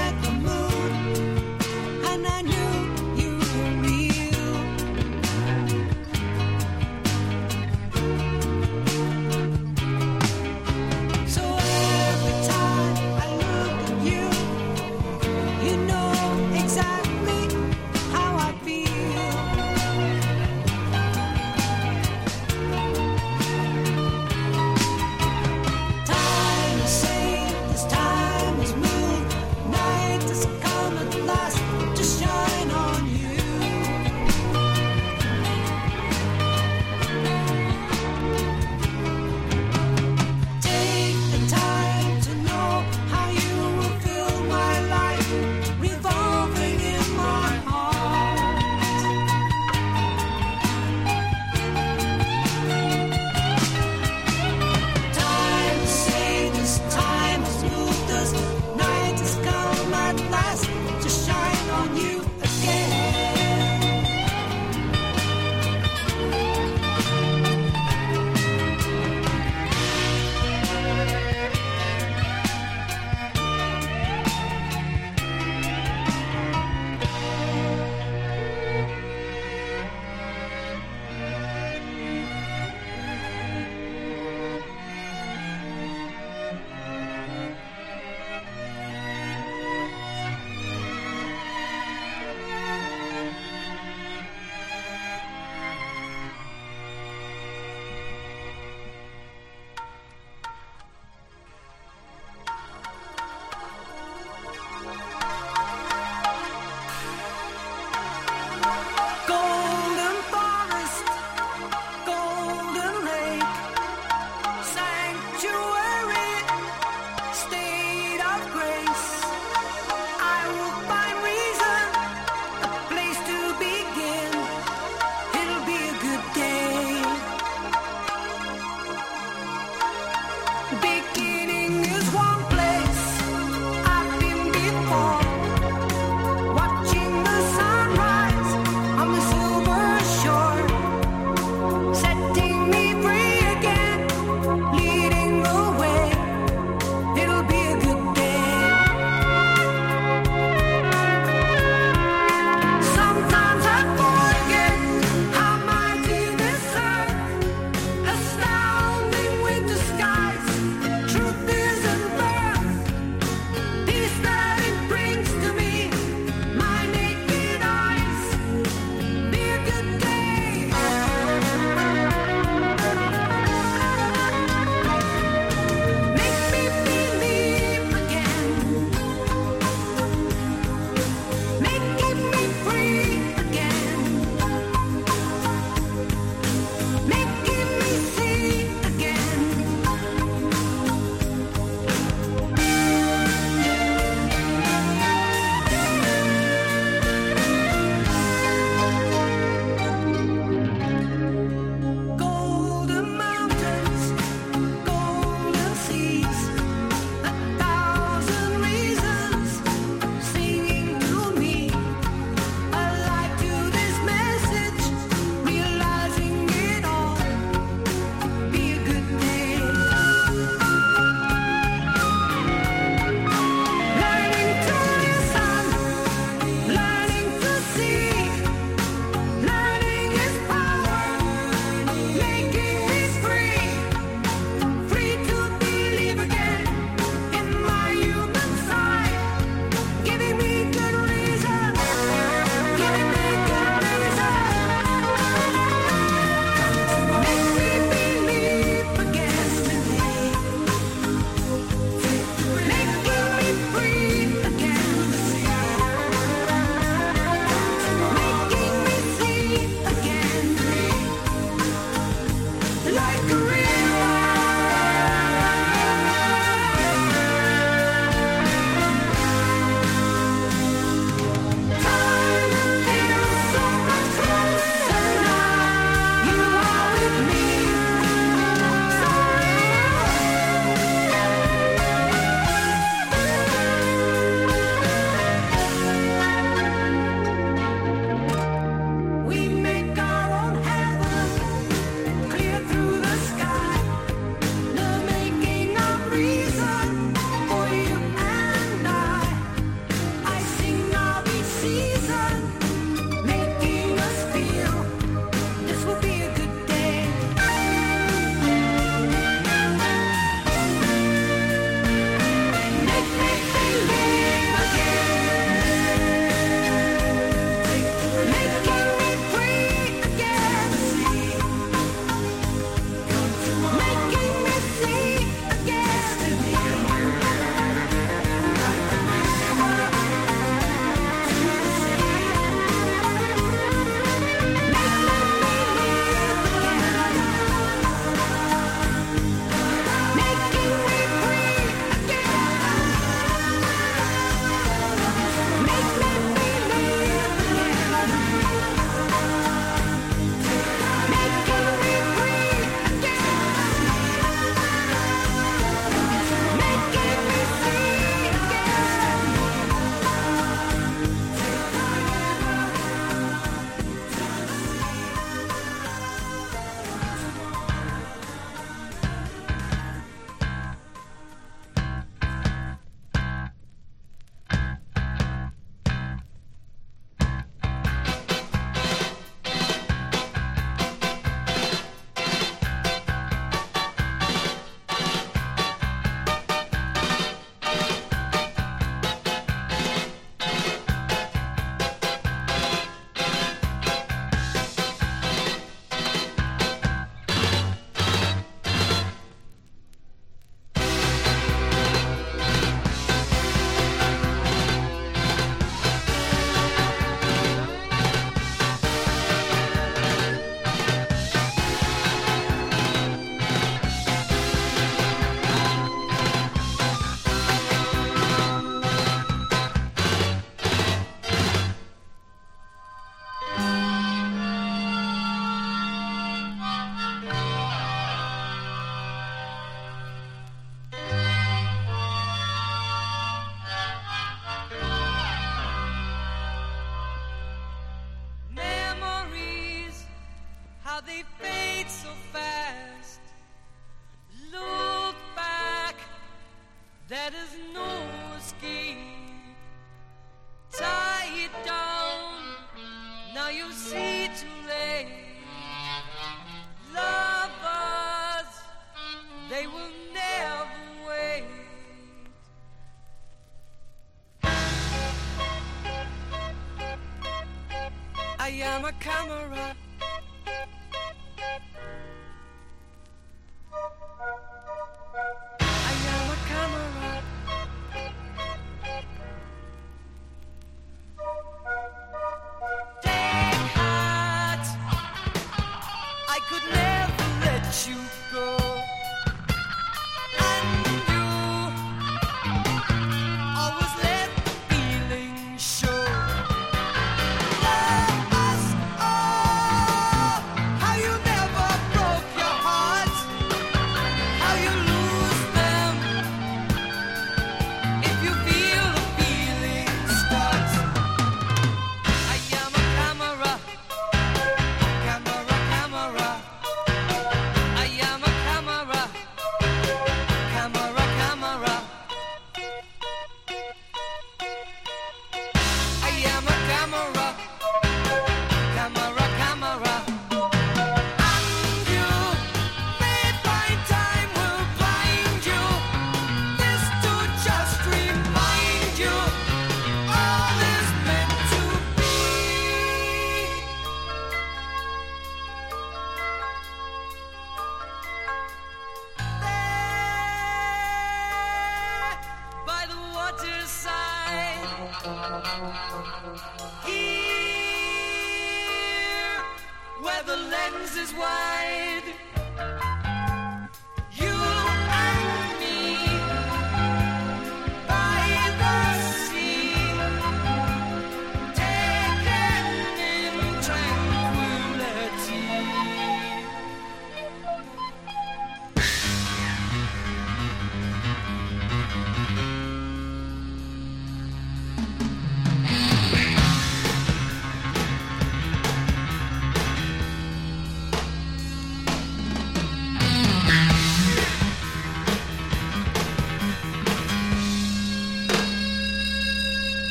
I 469.02 469.39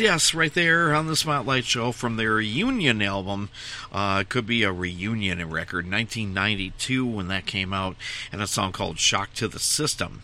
Yes, 0.00 0.32
right 0.32 0.52
there 0.52 0.94
on 0.94 1.08
the 1.08 1.16
Spotlight 1.16 1.64
Show 1.64 1.90
from 1.90 2.16
their 2.16 2.34
reunion 2.34 3.02
album. 3.02 3.48
Uh, 3.90 4.18
it 4.20 4.28
could 4.28 4.46
be 4.46 4.62
a 4.62 4.70
reunion 4.70 5.38
record, 5.50 5.90
1992 5.90 7.04
when 7.04 7.26
that 7.28 7.46
came 7.46 7.72
out, 7.72 7.96
and 8.30 8.40
a 8.40 8.46
song 8.46 8.70
called 8.70 9.00
"Shock 9.00 9.34
to 9.34 9.48
the 9.48 9.58
System." 9.58 10.22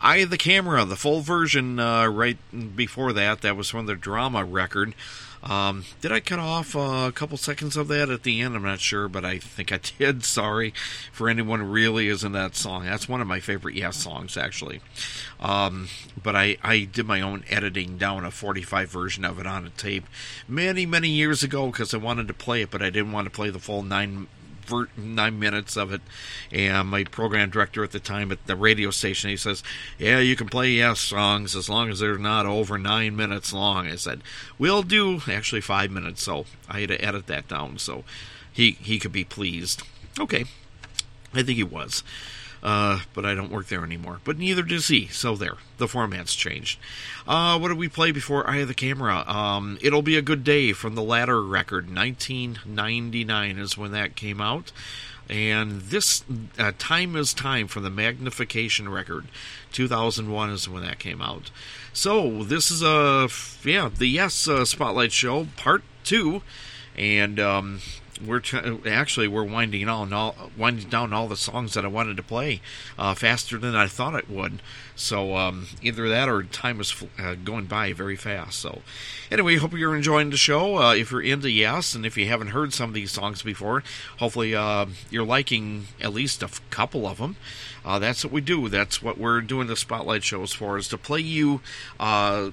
Eye 0.00 0.16
of 0.16 0.30
the 0.30 0.38
Camera, 0.38 0.84
the 0.84 0.96
full 0.96 1.20
version 1.20 1.78
uh, 1.78 2.06
right 2.08 2.36
before 2.74 3.12
that, 3.12 3.42
that 3.42 3.56
was 3.56 3.70
from 3.70 3.86
their 3.86 3.94
drama 3.94 4.44
record. 4.44 4.94
Um, 5.42 5.84
did 6.00 6.12
I 6.12 6.20
cut 6.20 6.38
off 6.38 6.74
a 6.74 7.10
couple 7.12 7.36
seconds 7.36 7.76
of 7.76 7.88
that 7.88 8.08
at 8.08 8.22
the 8.22 8.40
end? 8.40 8.54
I'm 8.54 8.62
not 8.62 8.80
sure, 8.80 9.08
but 9.08 9.24
I 9.24 9.38
think 9.38 9.72
I 9.72 9.80
did. 9.98 10.24
Sorry 10.32 10.72
for 11.12 11.28
anyone 11.28 11.60
who 11.60 11.66
really 11.66 12.08
is 12.08 12.22
in 12.24 12.32
that 12.32 12.54
song. 12.54 12.84
That's 12.84 13.08
one 13.08 13.20
of 13.20 13.26
my 13.26 13.40
favorite 13.40 13.74
Yes 13.74 13.96
songs, 13.96 14.36
actually. 14.36 14.80
Um, 15.40 15.88
but 16.20 16.36
I, 16.36 16.56
I 16.62 16.84
did 16.84 17.06
my 17.06 17.20
own 17.20 17.44
editing 17.50 17.98
down 17.98 18.24
a 18.24 18.30
45 18.30 18.88
version 18.90 19.24
of 19.24 19.38
it 19.38 19.46
on 19.46 19.66
a 19.66 19.70
tape 19.70 20.06
many, 20.46 20.86
many 20.86 21.08
years 21.08 21.42
ago 21.42 21.66
because 21.66 21.92
I 21.92 21.98
wanted 21.98 22.28
to 22.28 22.34
play 22.34 22.62
it, 22.62 22.70
but 22.70 22.82
I 22.82 22.90
didn't 22.90 23.12
want 23.12 23.26
to 23.26 23.30
play 23.30 23.50
the 23.50 23.58
full 23.58 23.82
nine 23.82 24.28
nine 24.96 25.38
minutes 25.38 25.76
of 25.76 25.92
it. 25.92 26.00
And 26.50 26.88
my 26.88 27.04
program 27.04 27.50
director 27.50 27.82
at 27.84 27.92
the 27.92 28.00
time 28.00 28.32
at 28.32 28.46
the 28.46 28.56
radio 28.56 28.90
station, 28.90 29.30
he 29.30 29.36
says, 29.36 29.62
"Yeah, 29.98 30.18
you 30.18 30.36
can 30.36 30.48
play 30.48 30.70
yes 30.70 31.00
songs 31.00 31.54
as 31.56 31.68
long 31.68 31.90
as 31.90 32.00
they're 32.00 32.18
not 32.18 32.46
over 32.46 32.78
nine 32.78 33.16
minutes 33.16 33.52
long." 33.52 33.88
I 33.88 33.96
said, 33.96 34.22
"We'll 34.58 34.82
do 34.82 35.22
actually 35.28 35.60
five 35.60 35.90
minutes." 35.90 36.22
So 36.22 36.46
I 36.68 36.80
had 36.80 36.88
to 36.90 37.04
edit 37.04 37.26
that 37.26 37.48
down 37.48 37.78
so 37.78 38.04
he 38.52 38.72
he 38.72 38.98
could 38.98 39.12
be 39.12 39.24
pleased. 39.24 39.82
Okay, 40.18 40.44
I 41.32 41.42
think 41.42 41.56
he 41.56 41.64
was. 41.64 42.02
Uh, 42.62 43.00
but 43.12 43.24
I 43.24 43.34
don't 43.34 43.50
work 43.50 43.66
there 43.66 43.82
anymore. 43.82 44.20
But 44.22 44.38
neither 44.38 44.62
does 44.62 44.86
he. 44.86 45.08
So 45.08 45.34
there, 45.34 45.56
the 45.78 45.88
format's 45.88 46.34
changed. 46.34 46.78
Uh, 47.26 47.58
what 47.58 47.68
did 47.68 47.78
we 47.78 47.88
play 47.88 48.12
before 48.12 48.48
Eye 48.48 48.58
of 48.58 48.68
the 48.68 48.74
Camera? 48.74 49.28
Um, 49.28 49.78
It'll 49.80 50.02
Be 50.02 50.16
a 50.16 50.22
Good 50.22 50.44
Day 50.44 50.72
from 50.72 50.94
the 50.94 51.02
Ladder 51.02 51.42
record, 51.42 51.92
1999 51.92 53.58
is 53.58 53.76
when 53.76 53.90
that 53.92 54.14
came 54.14 54.40
out. 54.40 54.70
And 55.28 55.82
this 55.82 56.24
uh, 56.58 56.72
Time 56.78 57.16
is 57.16 57.32
Time 57.32 57.66
from 57.66 57.84
the 57.84 57.90
Magnification 57.90 58.88
record, 58.88 59.26
2001 59.72 60.50
is 60.50 60.68
when 60.68 60.82
that 60.82 60.98
came 60.98 61.22
out. 61.22 61.50
So 61.92 62.44
this 62.44 62.70
is 62.70 62.82
a 62.82 63.28
yeah 63.64 63.88
the 63.88 64.06
Yes 64.06 64.48
uh, 64.48 64.64
Spotlight 64.64 65.12
Show 65.12 65.46
part 65.56 65.82
two, 66.04 66.42
and 66.96 67.38
um, 67.38 67.80
we're 68.26 68.42
actually 68.86 69.28
we're 69.28 69.44
winding 69.44 69.88
all 69.88 70.34
winding 70.56 70.88
down 70.88 71.12
all 71.12 71.28
the 71.28 71.36
songs 71.36 71.74
that 71.74 71.84
I 71.84 71.88
wanted 71.88 72.16
to 72.16 72.22
play 72.22 72.60
uh, 72.98 73.14
faster 73.14 73.58
than 73.58 73.74
I 73.74 73.86
thought 73.86 74.14
it 74.14 74.30
would. 74.30 74.60
So 74.94 75.36
um, 75.36 75.66
either 75.82 76.08
that 76.08 76.28
or 76.28 76.42
time 76.42 76.80
is 76.80 76.94
uh, 77.18 77.34
going 77.34 77.66
by 77.66 77.92
very 77.92 78.16
fast. 78.16 78.60
So 78.60 78.82
anyway, 79.30 79.56
hope 79.56 79.72
you're 79.72 79.96
enjoying 79.96 80.30
the 80.30 80.36
show. 80.36 80.76
Uh, 80.76 80.94
if 80.94 81.10
you're 81.10 81.22
into 81.22 81.50
Yes, 81.50 81.94
and 81.94 82.06
if 82.06 82.16
you 82.16 82.26
haven't 82.28 82.48
heard 82.48 82.72
some 82.72 82.90
of 82.90 82.94
these 82.94 83.10
songs 83.10 83.42
before, 83.42 83.82
hopefully 84.18 84.54
uh, 84.54 84.86
you're 85.10 85.24
liking 85.24 85.86
at 86.00 86.12
least 86.12 86.42
a 86.42 86.46
f- 86.46 86.60
couple 86.70 87.06
of 87.06 87.18
them. 87.18 87.36
Uh, 87.84 87.98
that's 87.98 88.24
what 88.24 88.32
we 88.32 88.40
do. 88.40 88.68
That's 88.68 89.02
what 89.02 89.18
we're 89.18 89.40
doing 89.40 89.66
the 89.66 89.76
spotlight 89.76 90.22
shows 90.22 90.52
for, 90.52 90.78
is 90.78 90.88
to 90.88 90.98
play 90.98 91.20
you 91.20 91.60
uh, 91.98 92.50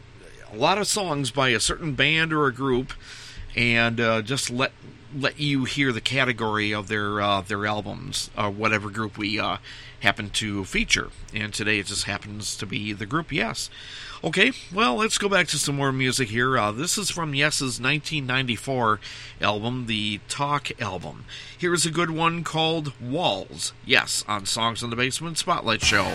a 0.52 0.58
lot 0.58 0.78
of 0.78 0.88
songs 0.88 1.32
by 1.32 1.50
a 1.50 1.60
certain 1.60 1.94
band 1.94 2.34
or 2.34 2.48
a 2.48 2.54
group, 2.54 2.94
and 3.56 4.00
uh, 4.00 4.22
just 4.22 4.50
let 4.50 4.72
let 5.16 5.40
you 5.40 5.66
hear 5.66 5.92
the 5.92 6.02
category 6.02 6.74
of 6.74 6.88
their 6.88 7.22
uh, 7.22 7.42
their 7.42 7.66
albums, 7.66 8.30
uh, 8.38 8.50
whatever 8.50 8.90
group 8.90 9.18
we 9.18 9.40
uh, 9.40 9.58
happen 10.02 10.30
to 10.32 10.66
feature. 10.66 11.10
And 11.34 11.54
today 11.54 11.80
it 11.80 11.88
just 11.88 12.06
happens 12.06 12.56
to 12.58 12.66
be 12.66 12.94
the 12.94 13.06
group 13.06 13.32
Yes. 13.32 13.70
Okay, 14.22 14.52
well 14.74 14.96
let's 14.96 15.18
go 15.18 15.30
back 15.30 15.48
to 15.48 15.58
some 15.58 15.78
more 15.78 15.92
music 15.92 16.30
here. 16.30 16.58
Uh, 16.58 16.72
this 16.72 16.98
is 16.98 17.10
from 17.10 17.34
Yes's 17.34 17.80
1994 17.80 19.00
album, 19.42 19.86
the 19.86 20.20
Talk 20.28 20.82
album. 20.82 21.26
Here's 21.58 21.86
a 21.86 21.92
good 21.92 22.12
one 22.12 22.44
called 22.44 22.94
Walls. 23.00 23.74
Yes, 23.86 24.26
on 24.28 24.46
Songs 24.46 24.84
in 24.84 24.90
the 24.90 24.96
Basement 24.98 25.38
Spotlight 25.38 25.82
Show. 25.82 26.12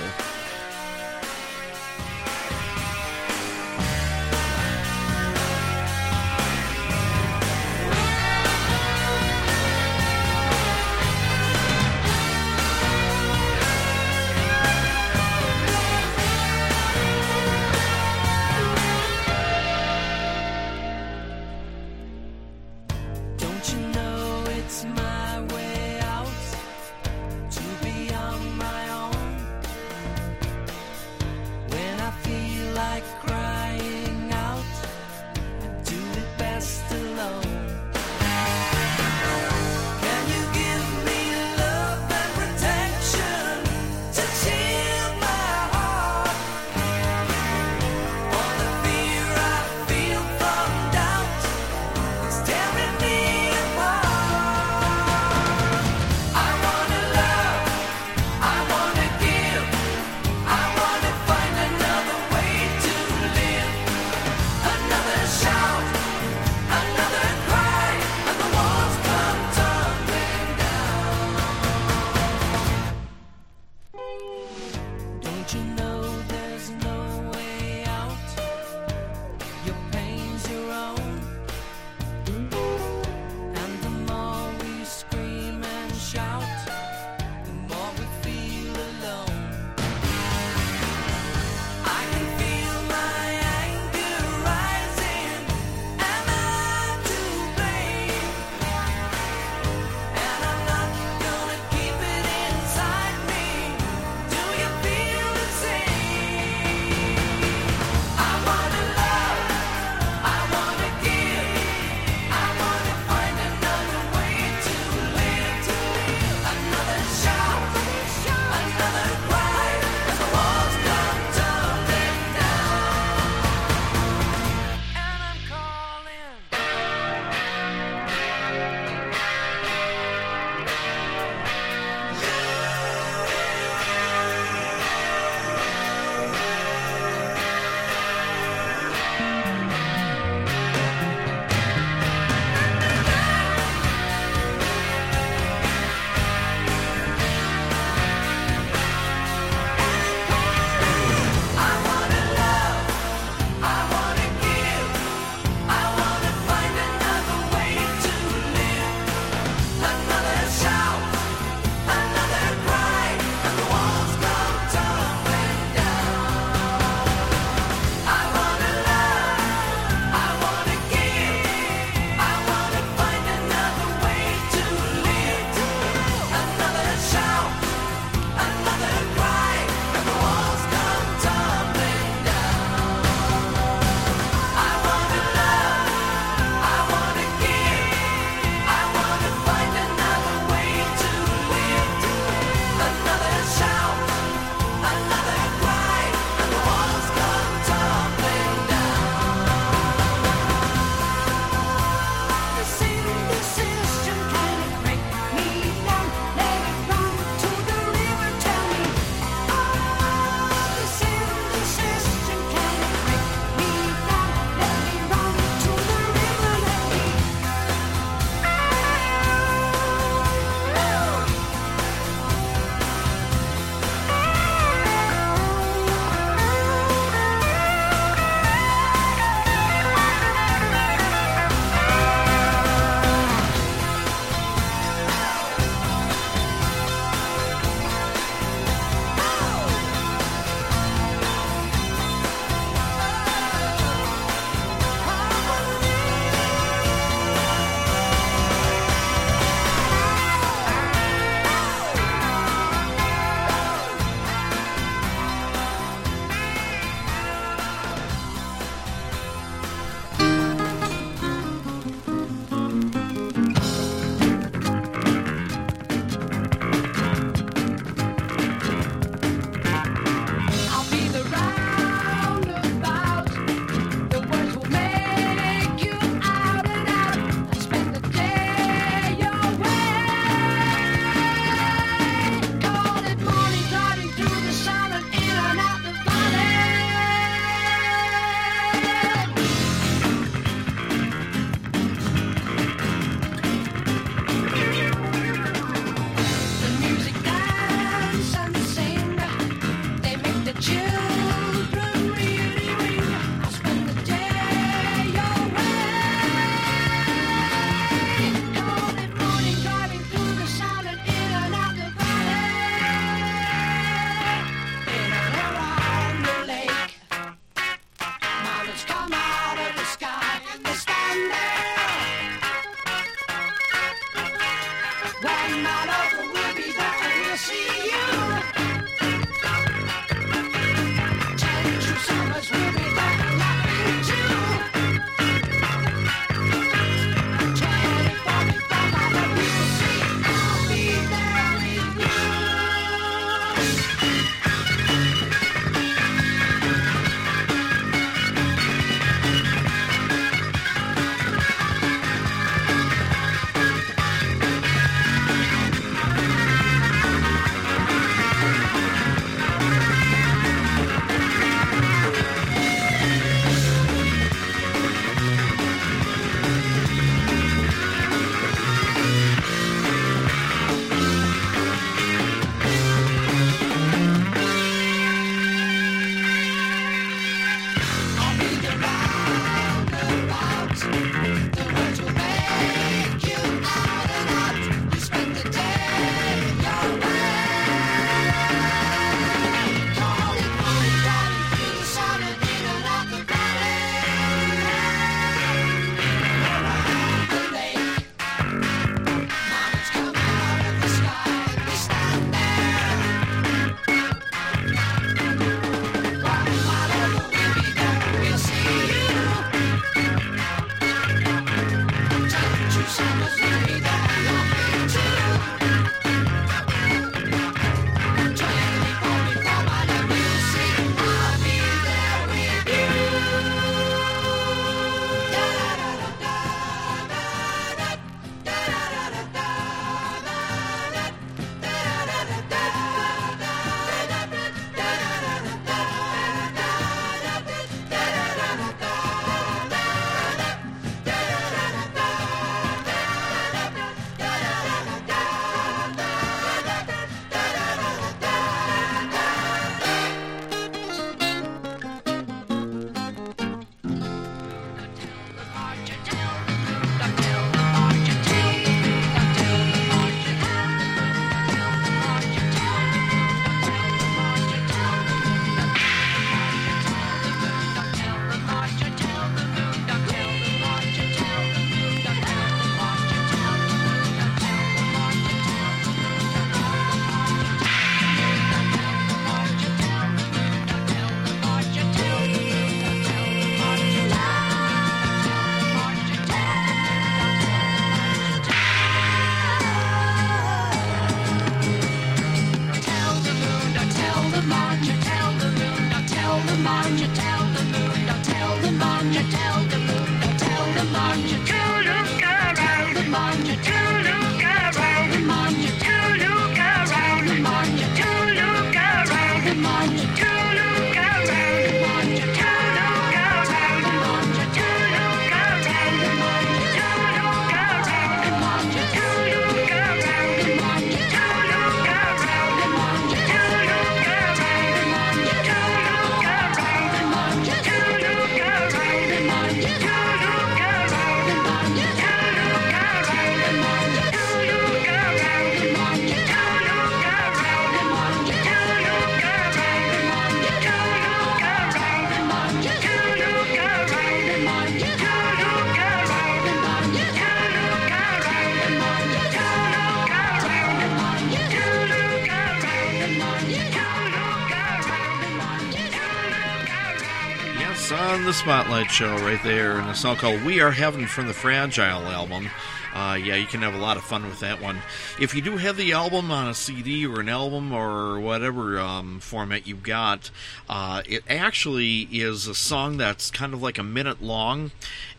Spotlight 558.75 558.91
Show 558.91 559.17
right 559.25 559.43
there, 559.45 559.79
and 559.79 559.89
a 559.89 559.95
song 559.95 560.17
called 560.17 560.43
We 560.43 560.57
Have 560.57 560.75
Heaven 560.75 561.07
from 561.07 561.29
the 561.29 561.33
Fragile 561.33 562.09
album. 562.09 562.51
Uh, 562.93 563.15
yeah, 563.15 563.37
you 563.37 563.47
can 563.47 563.63
have 563.63 563.73
a 563.73 563.79
lot 563.79 563.97
of 563.97 564.03
fun 564.03 564.25
with 564.25 564.41
that 564.41 564.61
one. 564.61 564.81
If 565.21 565.33
you 565.33 565.43
do 565.43 565.59
have 565.59 565.77
the 565.77 565.93
album 565.93 566.33
on 566.33 566.49
a 566.49 566.55
CD 566.55 567.07
or 567.07 567.21
an 567.21 567.29
album 567.29 567.73
or 567.73 568.19
whatever 568.19 568.81
um, 568.81 569.21
format 569.21 569.69
you've 569.69 569.85
got, 569.85 570.33
uh, 570.69 571.03
it 571.07 571.23
actually 571.29 572.09
is 572.11 572.49
a 572.49 572.55
song 572.55 572.97
that's 572.97 573.31
kind 573.31 573.55
of 573.55 573.63
like 573.63 573.79
a 573.79 573.85
minute 573.85 574.21
long 574.21 574.73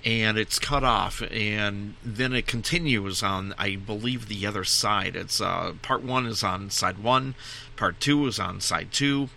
and 0.03 0.37
it's 0.37 0.59
cut 0.59 0.83
off 0.83 1.21
and 1.31 1.95
then 2.03 2.33
it 2.33 2.47
continues 2.47 3.23
on, 3.23 3.55
I 3.57 3.77
believe, 3.77 4.27
the 4.27 4.45
other 4.45 4.65
side. 4.65 5.15
It's 5.15 5.39
uh, 5.39 5.75
part 5.81 6.03
one 6.03 6.25
is 6.25 6.43
on 6.43 6.71
side 6.71 6.97
one, 6.97 7.35
part 7.77 8.01
two 8.01 8.27
is 8.27 8.37
on 8.37 8.59
side 8.59 8.89
two 8.91 9.29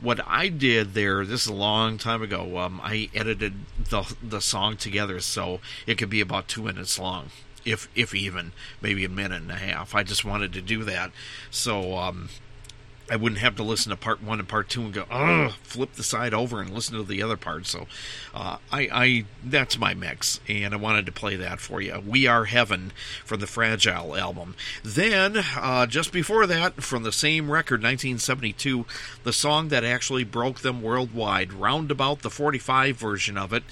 what 0.00 0.20
I 0.26 0.48
did 0.48 0.94
there, 0.94 1.24
this 1.24 1.42
is 1.42 1.46
a 1.46 1.54
long 1.54 1.98
time 1.98 2.22
ago. 2.22 2.58
Um, 2.58 2.80
I 2.82 3.08
edited 3.14 3.54
the 3.90 4.14
the 4.22 4.40
song 4.40 4.76
together 4.76 5.20
so 5.20 5.60
it 5.86 5.98
could 5.98 6.10
be 6.10 6.20
about 6.20 6.48
two 6.48 6.62
minutes 6.62 6.98
long, 6.98 7.30
if 7.64 7.88
if 7.94 8.14
even 8.14 8.52
maybe 8.80 9.04
a 9.04 9.08
minute 9.08 9.42
and 9.42 9.50
a 9.50 9.56
half. 9.56 9.94
I 9.94 10.02
just 10.02 10.24
wanted 10.24 10.52
to 10.54 10.60
do 10.60 10.84
that, 10.84 11.12
so 11.50 11.96
um, 11.96 12.28
I 13.10 13.16
wouldn't 13.16 13.40
have 13.40 13.56
to 13.56 13.62
listen 13.62 13.90
to 13.90 13.96
part 13.96 14.22
one 14.22 14.38
and 14.38 14.48
part 14.48 14.68
two 14.68 14.82
and 14.82 14.92
go, 14.92 15.04
oh, 15.10 15.54
flip 15.62 15.92
the 15.94 16.02
side 16.02 16.32
over 16.32 16.60
and 16.60 16.70
listen 16.70 16.96
to 16.96 17.02
the 17.02 17.22
other 17.22 17.36
part. 17.36 17.66
So, 17.66 17.86
uh, 18.34 18.56
I, 18.72 18.88
I, 18.92 19.24
that's 19.44 19.78
my 19.78 19.92
mix, 19.92 20.40
and 20.48 20.72
I 20.72 20.78
wanted 20.78 21.06
to 21.06 21.12
play 21.12 21.36
that 21.36 21.60
for 21.60 21.80
you. 21.80 22.02
We 22.06 22.24
Have 22.24 22.46
Heaven 22.46 22.92
from 23.24 23.40
the 23.40 23.46
Fragile 23.46 24.16
album. 24.16 24.54
Then, 24.82 25.36
uh, 25.56 25.86
just 25.86 26.12
before 26.12 26.46
that, 26.46 26.82
from 26.82 27.02
the 27.02 27.12
same 27.12 27.50
record, 27.50 27.82
1972, 27.82 28.86
the 29.22 29.32
song 29.32 29.68
that 29.68 29.84
actually 29.84 30.24
broke 30.24 30.60
them 30.60 30.80
worldwide, 30.80 31.52
roundabout 31.52 32.22
the 32.22 32.30
45 32.30 32.96
version 32.96 33.36
of 33.36 33.52
it. 33.52 33.64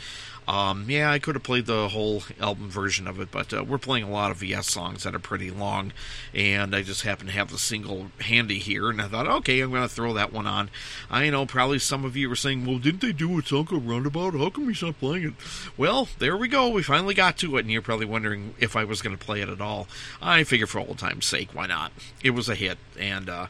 Um, 0.52 0.84
yeah, 0.90 1.10
I 1.10 1.18
could 1.18 1.34
have 1.34 1.42
played 1.42 1.64
the 1.64 1.88
whole 1.88 2.24
album 2.38 2.68
version 2.68 3.06
of 3.08 3.18
it, 3.18 3.30
but 3.30 3.54
uh, 3.54 3.64
we're 3.64 3.78
playing 3.78 4.04
a 4.04 4.10
lot 4.10 4.30
of 4.30 4.42
Yes 4.42 4.70
songs 4.70 5.02
that 5.04 5.14
are 5.14 5.18
pretty 5.18 5.50
long, 5.50 5.94
and 6.34 6.76
I 6.76 6.82
just 6.82 7.02
happen 7.02 7.28
to 7.28 7.32
have 7.32 7.50
the 7.50 7.56
single 7.56 8.08
handy 8.20 8.58
here, 8.58 8.90
and 8.90 9.00
I 9.00 9.08
thought, 9.08 9.26
okay, 9.26 9.60
I'm 9.60 9.70
going 9.70 9.80
to 9.80 9.88
throw 9.88 10.12
that 10.12 10.30
one 10.30 10.46
on. 10.46 10.68
I 11.10 11.30
know 11.30 11.46
probably 11.46 11.78
some 11.78 12.04
of 12.04 12.18
you 12.18 12.28
were 12.28 12.36
saying, 12.36 12.66
well, 12.66 12.76
didn't 12.76 13.00
they 13.00 13.12
do 13.12 13.38
a 13.38 13.42
song 13.42 13.64
called 13.64 13.88
Roundabout? 13.88 14.34
How 14.34 14.50
come 14.50 14.68
he's 14.68 14.82
not 14.82 15.00
playing 15.00 15.28
it? 15.28 15.34
Well, 15.78 16.08
there 16.18 16.36
we 16.36 16.48
go. 16.48 16.68
We 16.68 16.82
finally 16.82 17.14
got 17.14 17.38
to 17.38 17.56
it, 17.56 17.60
and 17.60 17.70
you're 17.70 17.80
probably 17.80 18.04
wondering 18.04 18.54
if 18.60 18.76
I 18.76 18.84
was 18.84 19.00
going 19.00 19.16
to 19.16 19.24
play 19.24 19.40
it 19.40 19.48
at 19.48 19.62
all. 19.62 19.88
I 20.20 20.44
figure 20.44 20.66
for 20.66 20.80
old 20.80 20.98
time's 20.98 21.24
sake, 21.24 21.54
why 21.54 21.66
not? 21.66 21.92
It 22.22 22.32
was 22.32 22.50
a 22.50 22.54
hit, 22.54 22.76
and 22.98 23.30
uh, 23.30 23.46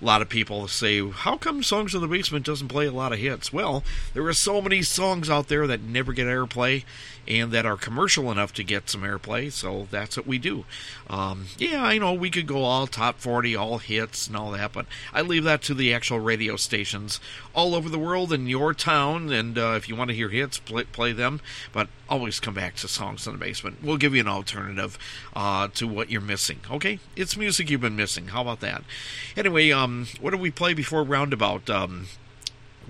a 0.00 0.04
lot 0.04 0.22
of 0.22 0.28
people 0.28 0.66
say, 0.68 1.06
how 1.08 1.36
come 1.36 1.62
Songs 1.62 1.94
in 1.94 2.00
the 2.00 2.08
Basement 2.08 2.46
doesn't 2.46 2.68
play 2.68 2.86
a 2.86 2.92
lot 2.92 3.12
of 3.12 3.18
hits? 3.18 3.52
Well, 3.52 3.84
there 4.14 4.26
are 4.26 4.32
so 4.32 4.60
many 4.60 4.82
songs 4.82 5.28
out 5.28 5.48
there 5.48 5.66
that 5.66 5.82
never 5.82 6.12
get 6.12 6.26
airplay 6.26 6.84
and 7.26 7.52
that 7.52 7.66
are 7.66 7.76
commercial 7.76 8.30
enough 8.30 8.52
to 8.54 8.64
get 8.64 8.90
some 8.90 9.02
airplay, 9.02 9.50
so 9.50 9.86
that's 9.90 10.16
what 10.16 10.26
we 10.26 10.38
do. 10.38 10.64
Um, 11.08 11.46
yeah, 11.58 11.82
I 11.82 11.98
know 11.98 12.12
we 12.12 12.30
could 12.30 12.46
go 12.46 12.64
all 12.64 12.86
top 12.86 13.18
40, 13.18 13.54
all 13.56 13.78
hits, 13.78 14.26
and 14.26 14.36
all 14.36 14.52
that, 14.52 14.72
but 14.72 14.86
I 15.12 15.22
leave 15.22 15.44
that 15.44 15.62
to 15.62 15.74
the 15.74 15.92
actual 15.92 16.20
radio 16.20 16.56
stations 16.56 17.20
all 17.54 17.74
over 17.74 17.88
the 17.88 17.98
world 17.98 18.32
in 18.32 18.46
your 18.46 18.74
town, 18.74 19.32
and 19.32 19.58
uh, 19.58 19.74
if 19.76 19.88
you 19.88 19.96
want 19.96 20.08
to 20.10 20.16
hear 20.16 20.28
hits, 20.28 20.58
play, 20.58 20.84
play, 20.84 21.12
them, 21.12 21.40
but 21.72 21.88
always 22.08 22.40
come 22.40 22.54
back 22.54 22.76
to 22.76 22.88
Songs 22.88 23.26
in 23.26 23.32
the 23.32 23.38
Basement. 23.38 23.78
We'll 23.82 23.96
give 23.96 24.14
you 24.14 24.20
an 24.20 24.28
alternative 24.28 24.98
uh, 25.34 25.68
to 25.74 25.86
what 25.86 26.10
you're 26.10 26.20
missing, 26.20 26.60
okay? 26.70 26.98
It's 27.16 27.36
music 27.36 27.70
you've 27.70 27.80
been 27.80 27.96
missing. 27.96 28.28
How 28.28 28.42
about 28.42 28.60
that? 28.60 28.82
Anyway, 29.36 29.70
um, 29.70 30.06
what 30.20 30.30
did 30.30 30.40
we 30.40 30.50
play 30.50 30.74
before 30.74 31.02
Roundabout? 31.02 31.68
Um, 31.68 32.06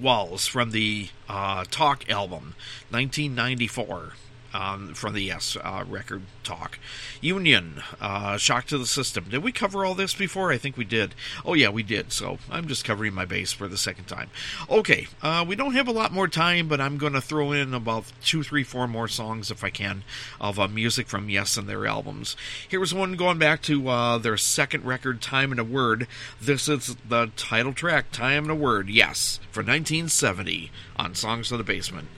Walls 0.00 0.46
from 0.46 0.70
the 0.70 1.08
uh, 1.28 1.64
Talk 1.70 2.08
album, 2.08 2.54
1994 2.90 4.14
um, 4.52 4.94
from 4.94 5.14
the 5.14 5.22
Yes 5.22 5.56
uh, 5.62 5.84
record 5.88 6.22
talk. 6.42 6.78
Union, 7.20 7.82
uh, 8.00 8.36
Shock 8.36 8.66
to 8.66 8.78
the 8.78 8.86
System. 8.86 9.26
Did 9.28 9.42
we 9.42 9.52
cover 9.52 9.84
all 9.84 9.94
this 9.94 10.14
before? 10.14 10.52
I 10.52 10.58
think 10.58 10.76
we 10.76 10.84
did. 10.84 11.14
Oh, 11.44 11.54
yeah, 11.54 11.68
we 11.68 11.82
did. 11.82 12.12
So 12.12 12.38
I'm 12.50 12.66
just 12.66 12.84
covering 12.84 13.14
my 13.14 13.24
base 13.24 13.52
for 13.52 13.68
the 13.68 13.76
second 13.76 14.04
time. 14.06 14.30
Okay, 14.68 15.08
uh, 15.22 15.44
we 15.46 15.56
don't 15.56 15.74
have 15.74 15.88
a 15.88 15.92
lot 15.92 16.12
more 16.12 16.28
time, 16.28 16.68
but 16.68 16.80
I'm 16.80 16.98
going 16.98 17.12
to 17.12 17.20
throw 17.20 17.52
in 17.52 17.74
about 17.74 18.04
two, 18.22 18.42
three, 18.42 18.64
four 18.64 18.88
more 18.88 19.08
songs 19.08 19.50
if 19.50 19.62
I 19.62 19.70
can 19.70 20.02
of 20.40 20.58
uh, 20.58 20.68
music 20.68 21.08
from 21.08 21.28
Yes 21.28 21.56
and 21.56 21.68
their 21.68 21.86
albums. 21.86 22.36
Here's 22.68 22.94
one 22.94 23.14
going 23.16 23.38
back 23.38 23.62
to 23.62 23.88
uh, 23.88 24.18
their 24.18 24.36
second 24.36 24.84
record, 24.84 25.20
Time 25.20 25.50
and 25.50 25.60
a 25.60 25.64
Word. 25.64 26.06
This 26.40 26.68
is 26.68 26.96
the 27.08 27.30
title 27.36 27.72
track, 27.72 28.10
Time 28.10 28.44
and 28.44 28.52
a 28.52 28.54
Word, 28.54 28.88
Yes, 28.88 29.38
for 29.50 29.60
1970 29.60 30.70
on 30.96 31.14
Songs 31.14 31.52
of 31.52 31.58
the 31.58 31.64
Basement. 31.64 32.08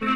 Do 0.00 0.06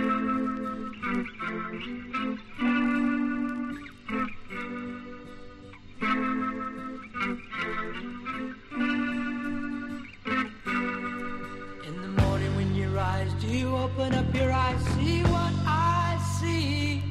you 13.51 13.77
open 13.77 14.15
up 14.15 14.35
your 14.35 14.51
eyes, 14.51 14.81
see 14.97 15.23
what 15.25 15.53
I 15.67 16.19
see? 16.41 17.03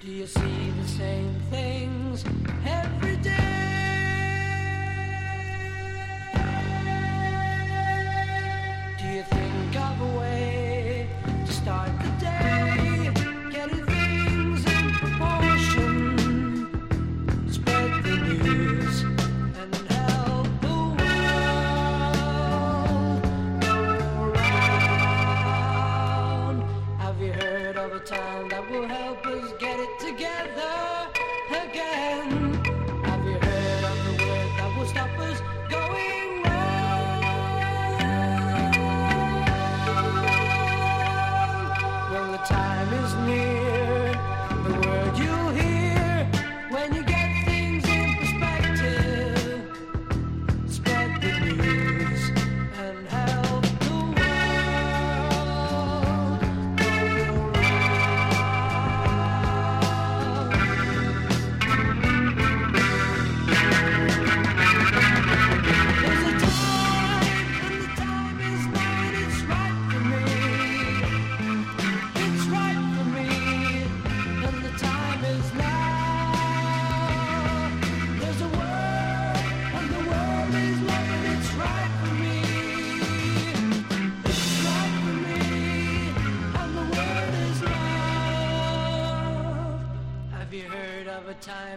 Do 0.00 0.06
you 0.06 0.26
see 0.28 0.70
the 0.80 0.86
same 0.86 1.34
things 1.50 2.24
every 2.64 3.16
that 28.10 28.68
will 28.68 28.88
help 28.88 29.24
us 29.26 29.59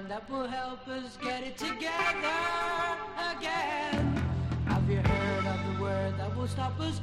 that 0.08 0.30
will 0.30 0.48
help 0.48 0.88
us 0.88 1.18
get 1.22 1.44
it 1.44 1.58
together 1.58 2.40
again? 3.32 4.22
Have 4.66 4.90
you 4.90 4.98
heard 4.98 5.46
of 5.46 5.60
the 5.76 5.82
word 5.82 6.18
that 6.18 6.36
will 6.36 6.48
stop 6.48 6.80
us 6.80 7.00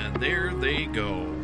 And 0.00 0.16
there 0.16 0.54
they 0.54 0.86
go. 0.86 1.36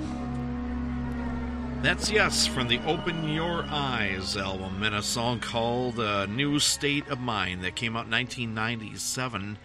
That's 1.82 2.10
Yes 2.10 2.46
from 2.46 2.68
the 2.68 2.80
Open 2.86 3.28
Your 3.28 3.64
Eyes 3.68 4.34
album 4.34 4.82
and 4.82 4.94
a 4.94 5.02
song 5.02 5.40
called 5.40 6.00
uh, 6.00 6.24
New 6.24 6.58
State 6.58 7.06
of 7.08 7.20
Mind 7.20 7.62
that 7.62 7.76
came 7.76 7.96
out 7.96 8.06
in 8.06 8.12
1997 8.12 9.58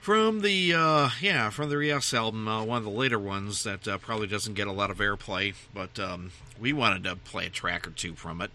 from 0.00 0.40
the 0.40 0.72
uh, 0.72 1.10
yeah 1.20 1.50
from 1.50 1.68
the 1.68 1.76
Yes 1.76 2.14
album, 2.14 2.48
uh, 2.48 2.64
one 2.64 2.78
of 2.78 2.84
the 2.84 2.90
later 2.90 3.18
ones 3.18 3.64
that 3.64 3.86
uh, 3.86 3.98
probably 3.98 4.26
doesn't 4.26 4.54
get 4.54 4.66
a 4.66 4.72
lot 4.72 4.90
of 4.90 4.98
airplay, 4.98 5.54
but 5.74 6.00
um, 6.00 6.32
we 6.58 6.72
wanted 6.72 7.04
to 7.04 7.14
play 7.14 7.44
a 7.44 7.50
track 7.50 7.86
or 7.86 7.90
two 7.90 8.14
from 8.14 8.40
it. 8.40 8.50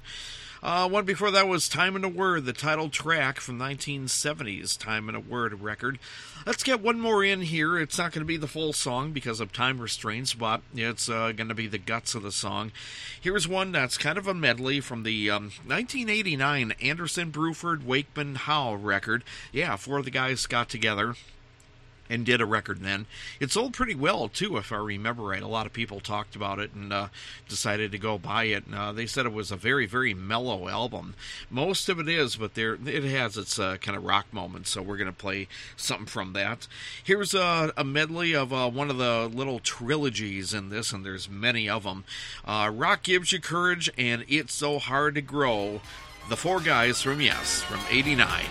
Uh, 0.63 0.87
one 0.87 1.03
before 1.03 1.29
that 1.29 1.45
was 1.45 1.67
Time 1.67 1.93
and 1.93 2.05
a 2.05 2.09
Word, 2.09 2.45
the 2.45 2.53
title 2.53 2.87
track 2.87 3.41
from 3.41 3.59
1970's 3.59 4.77
Time 4.77 5.09
and 5.09 5.17
a 5.17 5.19
Word 5.19 5.61
record. 5.61 5.99
Let's 6.45 6.63
get 6.63 6.79
one 6.79 7.01
more 7.01 7.21
in 7.21 7.41
here. 7.41 7.77
It's 7.77 7.97
not 7.97 8.13
going 8.13 8.21
to 8.21 8.25
be 8.25 8.37
the 8.37 8.47
full 8.47 8.71
song 8.71 9.11
because 9.11 9.41
of 9.41 9.51
time 9.51 9.81
restraints, 9.81 10.33
but 10.33 10.61
it's 10.73 11.09
uh, 11.09 11.33
going 11.33 11.49
to 11.49 11.53
be 11.53 11.67
the 11.67 11.77
guts 11.77 12.15
of 12.15 12.23
the 12.23 12.31
song. 12.31 12.71
Here's 13.19 13.45
one 13.45 13.73
that's 13.73 13.97
kind 13.97 14.17
of 14.17 14.25
a 14.25 14.33
medley 14.33 14.79
from 14.79 15.03
the 15.03 15.29
um, 15.29 15.51
1989 15.65 16.75
Anderson 16.81 17.29
Bruford 17.29 17.83
Wakeman 17.83 18.35
Howe 18.35 18.73
record. 18.75 19.25
Yeah, 19.51 19.75
four 19.75 19.97
of 19.97 20.05
the 20.05 20.11
guys 20.11 20.45
got 20.45 20.69
together 20.69 21.15
and 22.13 22.25
did 22.25 22.41
a 22.41 22.45
record 22.45 22.81
then. 22.81 23.07
It 23.39 23.51
sold 23.51 23.73
pretty 23.73 23.95
well 23.95 24.29
too, 24.29 24.57
if 24.57 24.71
I 24.71 24.77
remember 24.77 25.23
right. 25.23 25.41
A 25.41 25.47
lot 25.47 25.65
of 25.65 25.73
people 25.73 25.99
talked 25.99 26.35
about 26.35 26.59
it 26.59 26.71
and 26.73 26.93
uh, 26.93 27.07
decided 27.49 27.91
to 27.91 27.97
go 27.97 28.19
buy 28.19 28.45
it. 28.45 28.67
And, 28.67 28.75
uh, 28.75 28.91
they 28.91 29.07
said 29.07 29.25
it 29.25 29.33
was 29.33 29.51
a 29.51 29.55
very, 29.55 29.87
very 29.87 30.13
mellow 30.13 30.69
album. 30.69 31.15
Most 31.49 31.89
of 31.89 31.99
it 31.99 32.07
is, 32.07 32.35
but 32.35 32.53
there 32.53 32.75
it 32.85 33.03
has 33.03 33.35
its 33.35 33.57
uh, 33.57 33.77
kind 33.77 33.97
of 33.97 34.03
rock 34.03 34.31
moments. 34.31 34.69
So 34.69 34.81
we're 34.81 34.97
going 34.97 35.07
to 35.07 35.13
play 35.13 35.47
something 35.75 36.05
from 36.05 36.33
that. 36.33 36.67
Here's 37.03 37.33
a, 37.33 37.73
a 37.75 37.83
medley 37.83 38.35
of 38.35 38.53
uh, 38.53 38.69
one 38.69 38.91
of 38.91 38.97
the 38.97 39.27
little 39.33 39.59
trilogies 39.59 40.53
in 40.53 40.69
this, 40.69 40.91
and 40.93 41.03
there's 41.03 41.29
many 41.29 41.67
of 41.67 41.83
them. 41.83 42.03
Uh, 42.45 42.71
rock 42.73 43.03
gives 43.03 43.31
you 43.31 43.41
courage, 43.41 43.89
and 43.97 44.23
it's 44.27 44.53
so 44.53 44.77
hard 44.77 45.15
to 45.15 45.21
grow. 45.21 45.81
The 46.29 46.37
four 46.37 46.61
guys 46.61 47.01
from 47.01 47.19
Yes 47.19 47.61
from 47.63 47.81
'89. 47.89 48.45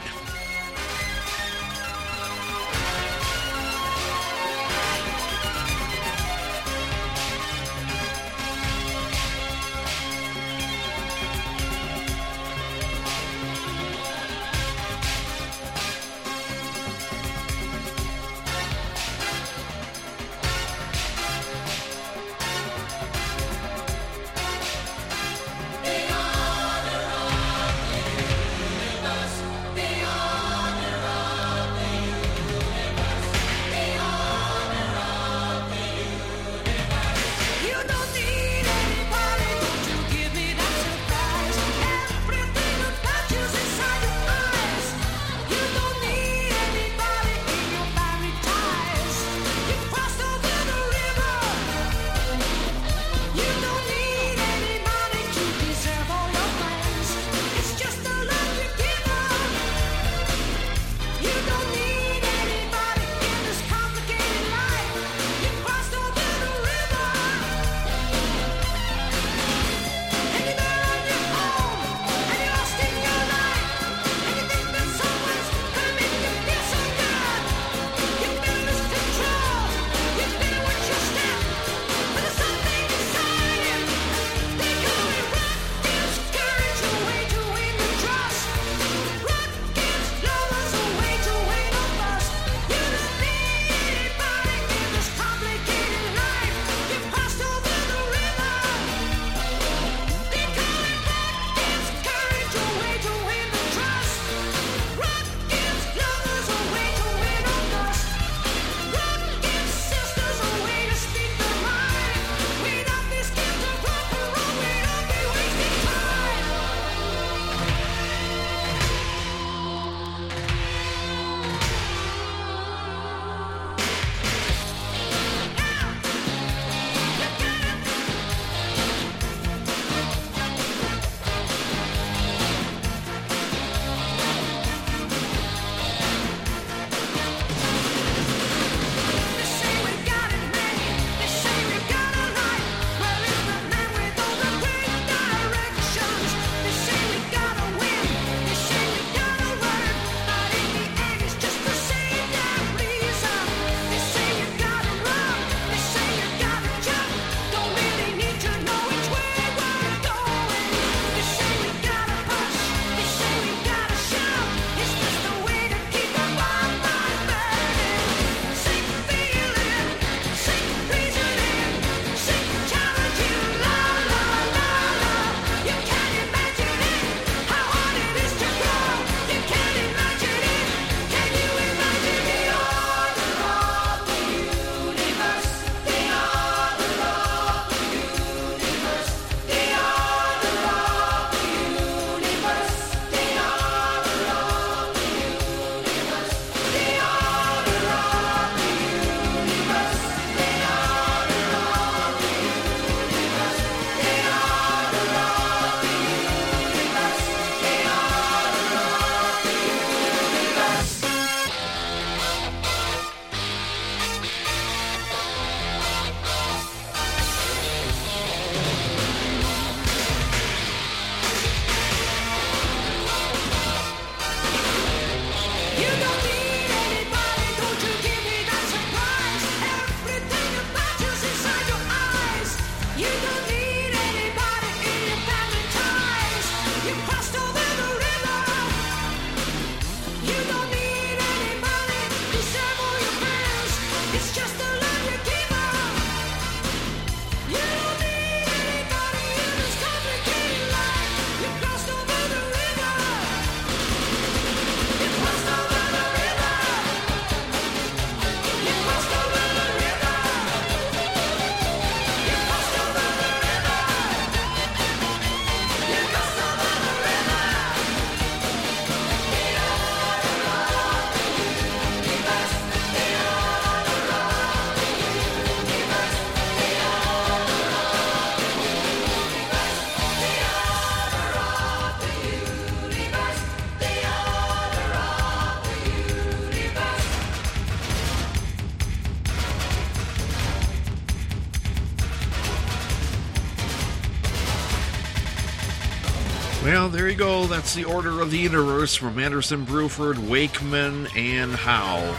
You 297.12 297.18
go. 297.18 297.47
That's 297.47 297.74
the 297.74 297.84
Order 297.84 298.22
of 298.22 298.30
the 298.30 298.39
Universe 298.39 298.94
from 298.94 299.18
Anderson, 299.18 299.66
Bruford, 299.66 300.16
Wakeman, 300.30 301.09
and 301.14 301.52
Howe. 301.52 302.16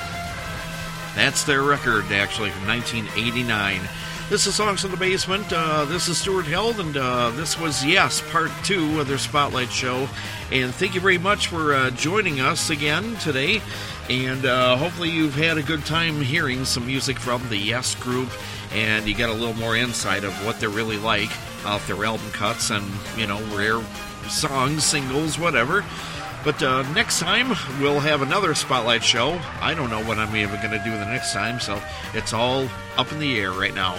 That's 1.16 1.44
their 1.46 1.64
record, 1.64 2.06
actually, 2.12 2.52
from 2.52 2.68
1989. 2.68 3.82
This 4.30 4.46
is 4.46 4.54
Songs 4.54 4.86
in 4.86 4.92
the 4.92 4.98
Basement. 4.98 5.52
Uh, 5.52 5.86
this 5.86 6.08
is 6.08 6.20
Stuart 6.20 6.46
Held, 6.46 6.80
and 6.80 6.96
uh, 6.96 7.32
this 7.32 7.60
was, 7.60 7.84
yes, 7.84 8.22
part 8.32 8.52
two 8.64 9.00
of 9.00 9.08
their 9.08 9.18
Spotlight 9.18 9.72
show. 9.72 10.08
And 10.52 10.72
thank 10.76 10.94
you 10.94 11.02
very 11.02 11.18
much 11.18 11.48
for 11.48 11.74
uh, 11.74 11.90
joining 11.92 12.40
us 12.40 12.70
again 12.70 13.16
today. 13.16 13.62
And 14.12 14.46
uh, 14.46 14.78
hopefully, 14.78 15.10
you've 15.10 15.36
had 15.36 15.58
a 15.58 15.64
good 15.64 15.84
time 15.88 16.22
hearing 16.22 16.66
some 16.66 16.86
music 16.86 17.18
from 17.18 17.42
the 17.50 17.58
Yes 17.58 17.96
group, 17.96 18.30
and 18.72 19.08
you 19.08 19.16
got 19.16 19.30
a 19.30 19.34
little 19.34 19.56
more 19.56 19.76
insight 19.76 20.24
of 20.24 20.34
what 20.46 20.60
they're 20.60 20.70
really 20.70 20.98
like 20.98 21.32
off 21.66 21.88
their 21.88 22.06
album 22.06 22.30
cuts 22.30 22.70
and, 22.70 22.86
you 23.18 23.26
know, 23.26 23.42
rare 23.56 23.82
songs, 24.34 24.84
singles, 24.84 25.40
whatever. 25.40 25.86
But 26.44 26.62
uh, 26.62 26.82
next 26.94 27.20
time, 27.20 27.50
we'll 27.80 28.02
have 28.02 28.22
another 28.22 28.54
spotlight 28.54 29.04
show. 29.04 29.40
I 29.62 29.74
don't 29.74 29.90
know 29.90 30.04
what 30.04 30.18
I'm 30.18 30.36
even 30.36 30.58
going 30.58 30.72
to 30.72 30.84
do 30.84 30.92
the 30.92 31.06
next 31.06 31.32
time, 31.32 31.60
so 31.60 31.82
it's 32.14 32.34
all 32.34 32.68
up 32.98 33.12
in 33.14 33.20
the 33.20 33.40
air 33.40 33.52
right 33.52 33.74
now. 33.74 33.98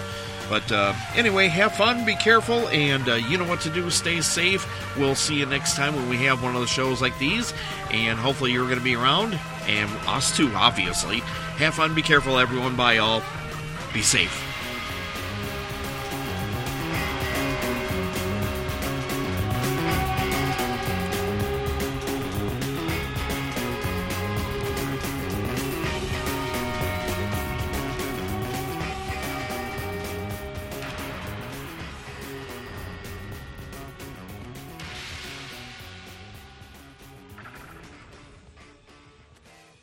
But 0.51 0.71
uh, 0.71 0.93
anyway, 1.17 1.49
have 1.49 1.75
fun, 1.75 2.05
be 2.05 2.17
careful, 2.17 2.69
and 2.69 3.09
uh, 3.09 3.15
you 3.15 3.39
know 3.39 3.49
what 3.49 3.63
to 3.63 3.71
do. 3.71 3.89
Stay 3.89 4.21
safe. 4.21 4.69
We'll 4.99 5.15
see 5.15 5.37
you 5.37 5.47
next 5.47 5.75
time 5.75 5.97
when 5.97 6.09
we 6.11 6.19
have 6.19 6.43
one 6.43 6.55
of 6.55 6.61
the 6.61 6.67
shows 6.67 7.01
like 7.01 7.19
these, 7.19 7.55
and 7.91 8.19
hopefully 8.19 8.53
you're 8.53 8.67
going 8.67 8.79
to 8.79 8.85
be 8.85 8.95
around, 8.95 9.39
and 9.67 9.91
us 10.07 10.37
too, 10.37 10.53
obviously. 10.55 11.21
Have 11.57 11.75
fun, 11.75 11.95
be 11.95 12.03
careful, 12.03 12.39
everyone. 12.39 12.77
Bye, 12.77 12.99
all. 12.99 13.23
Be 13.95 14.03
safe. 14.03 14.44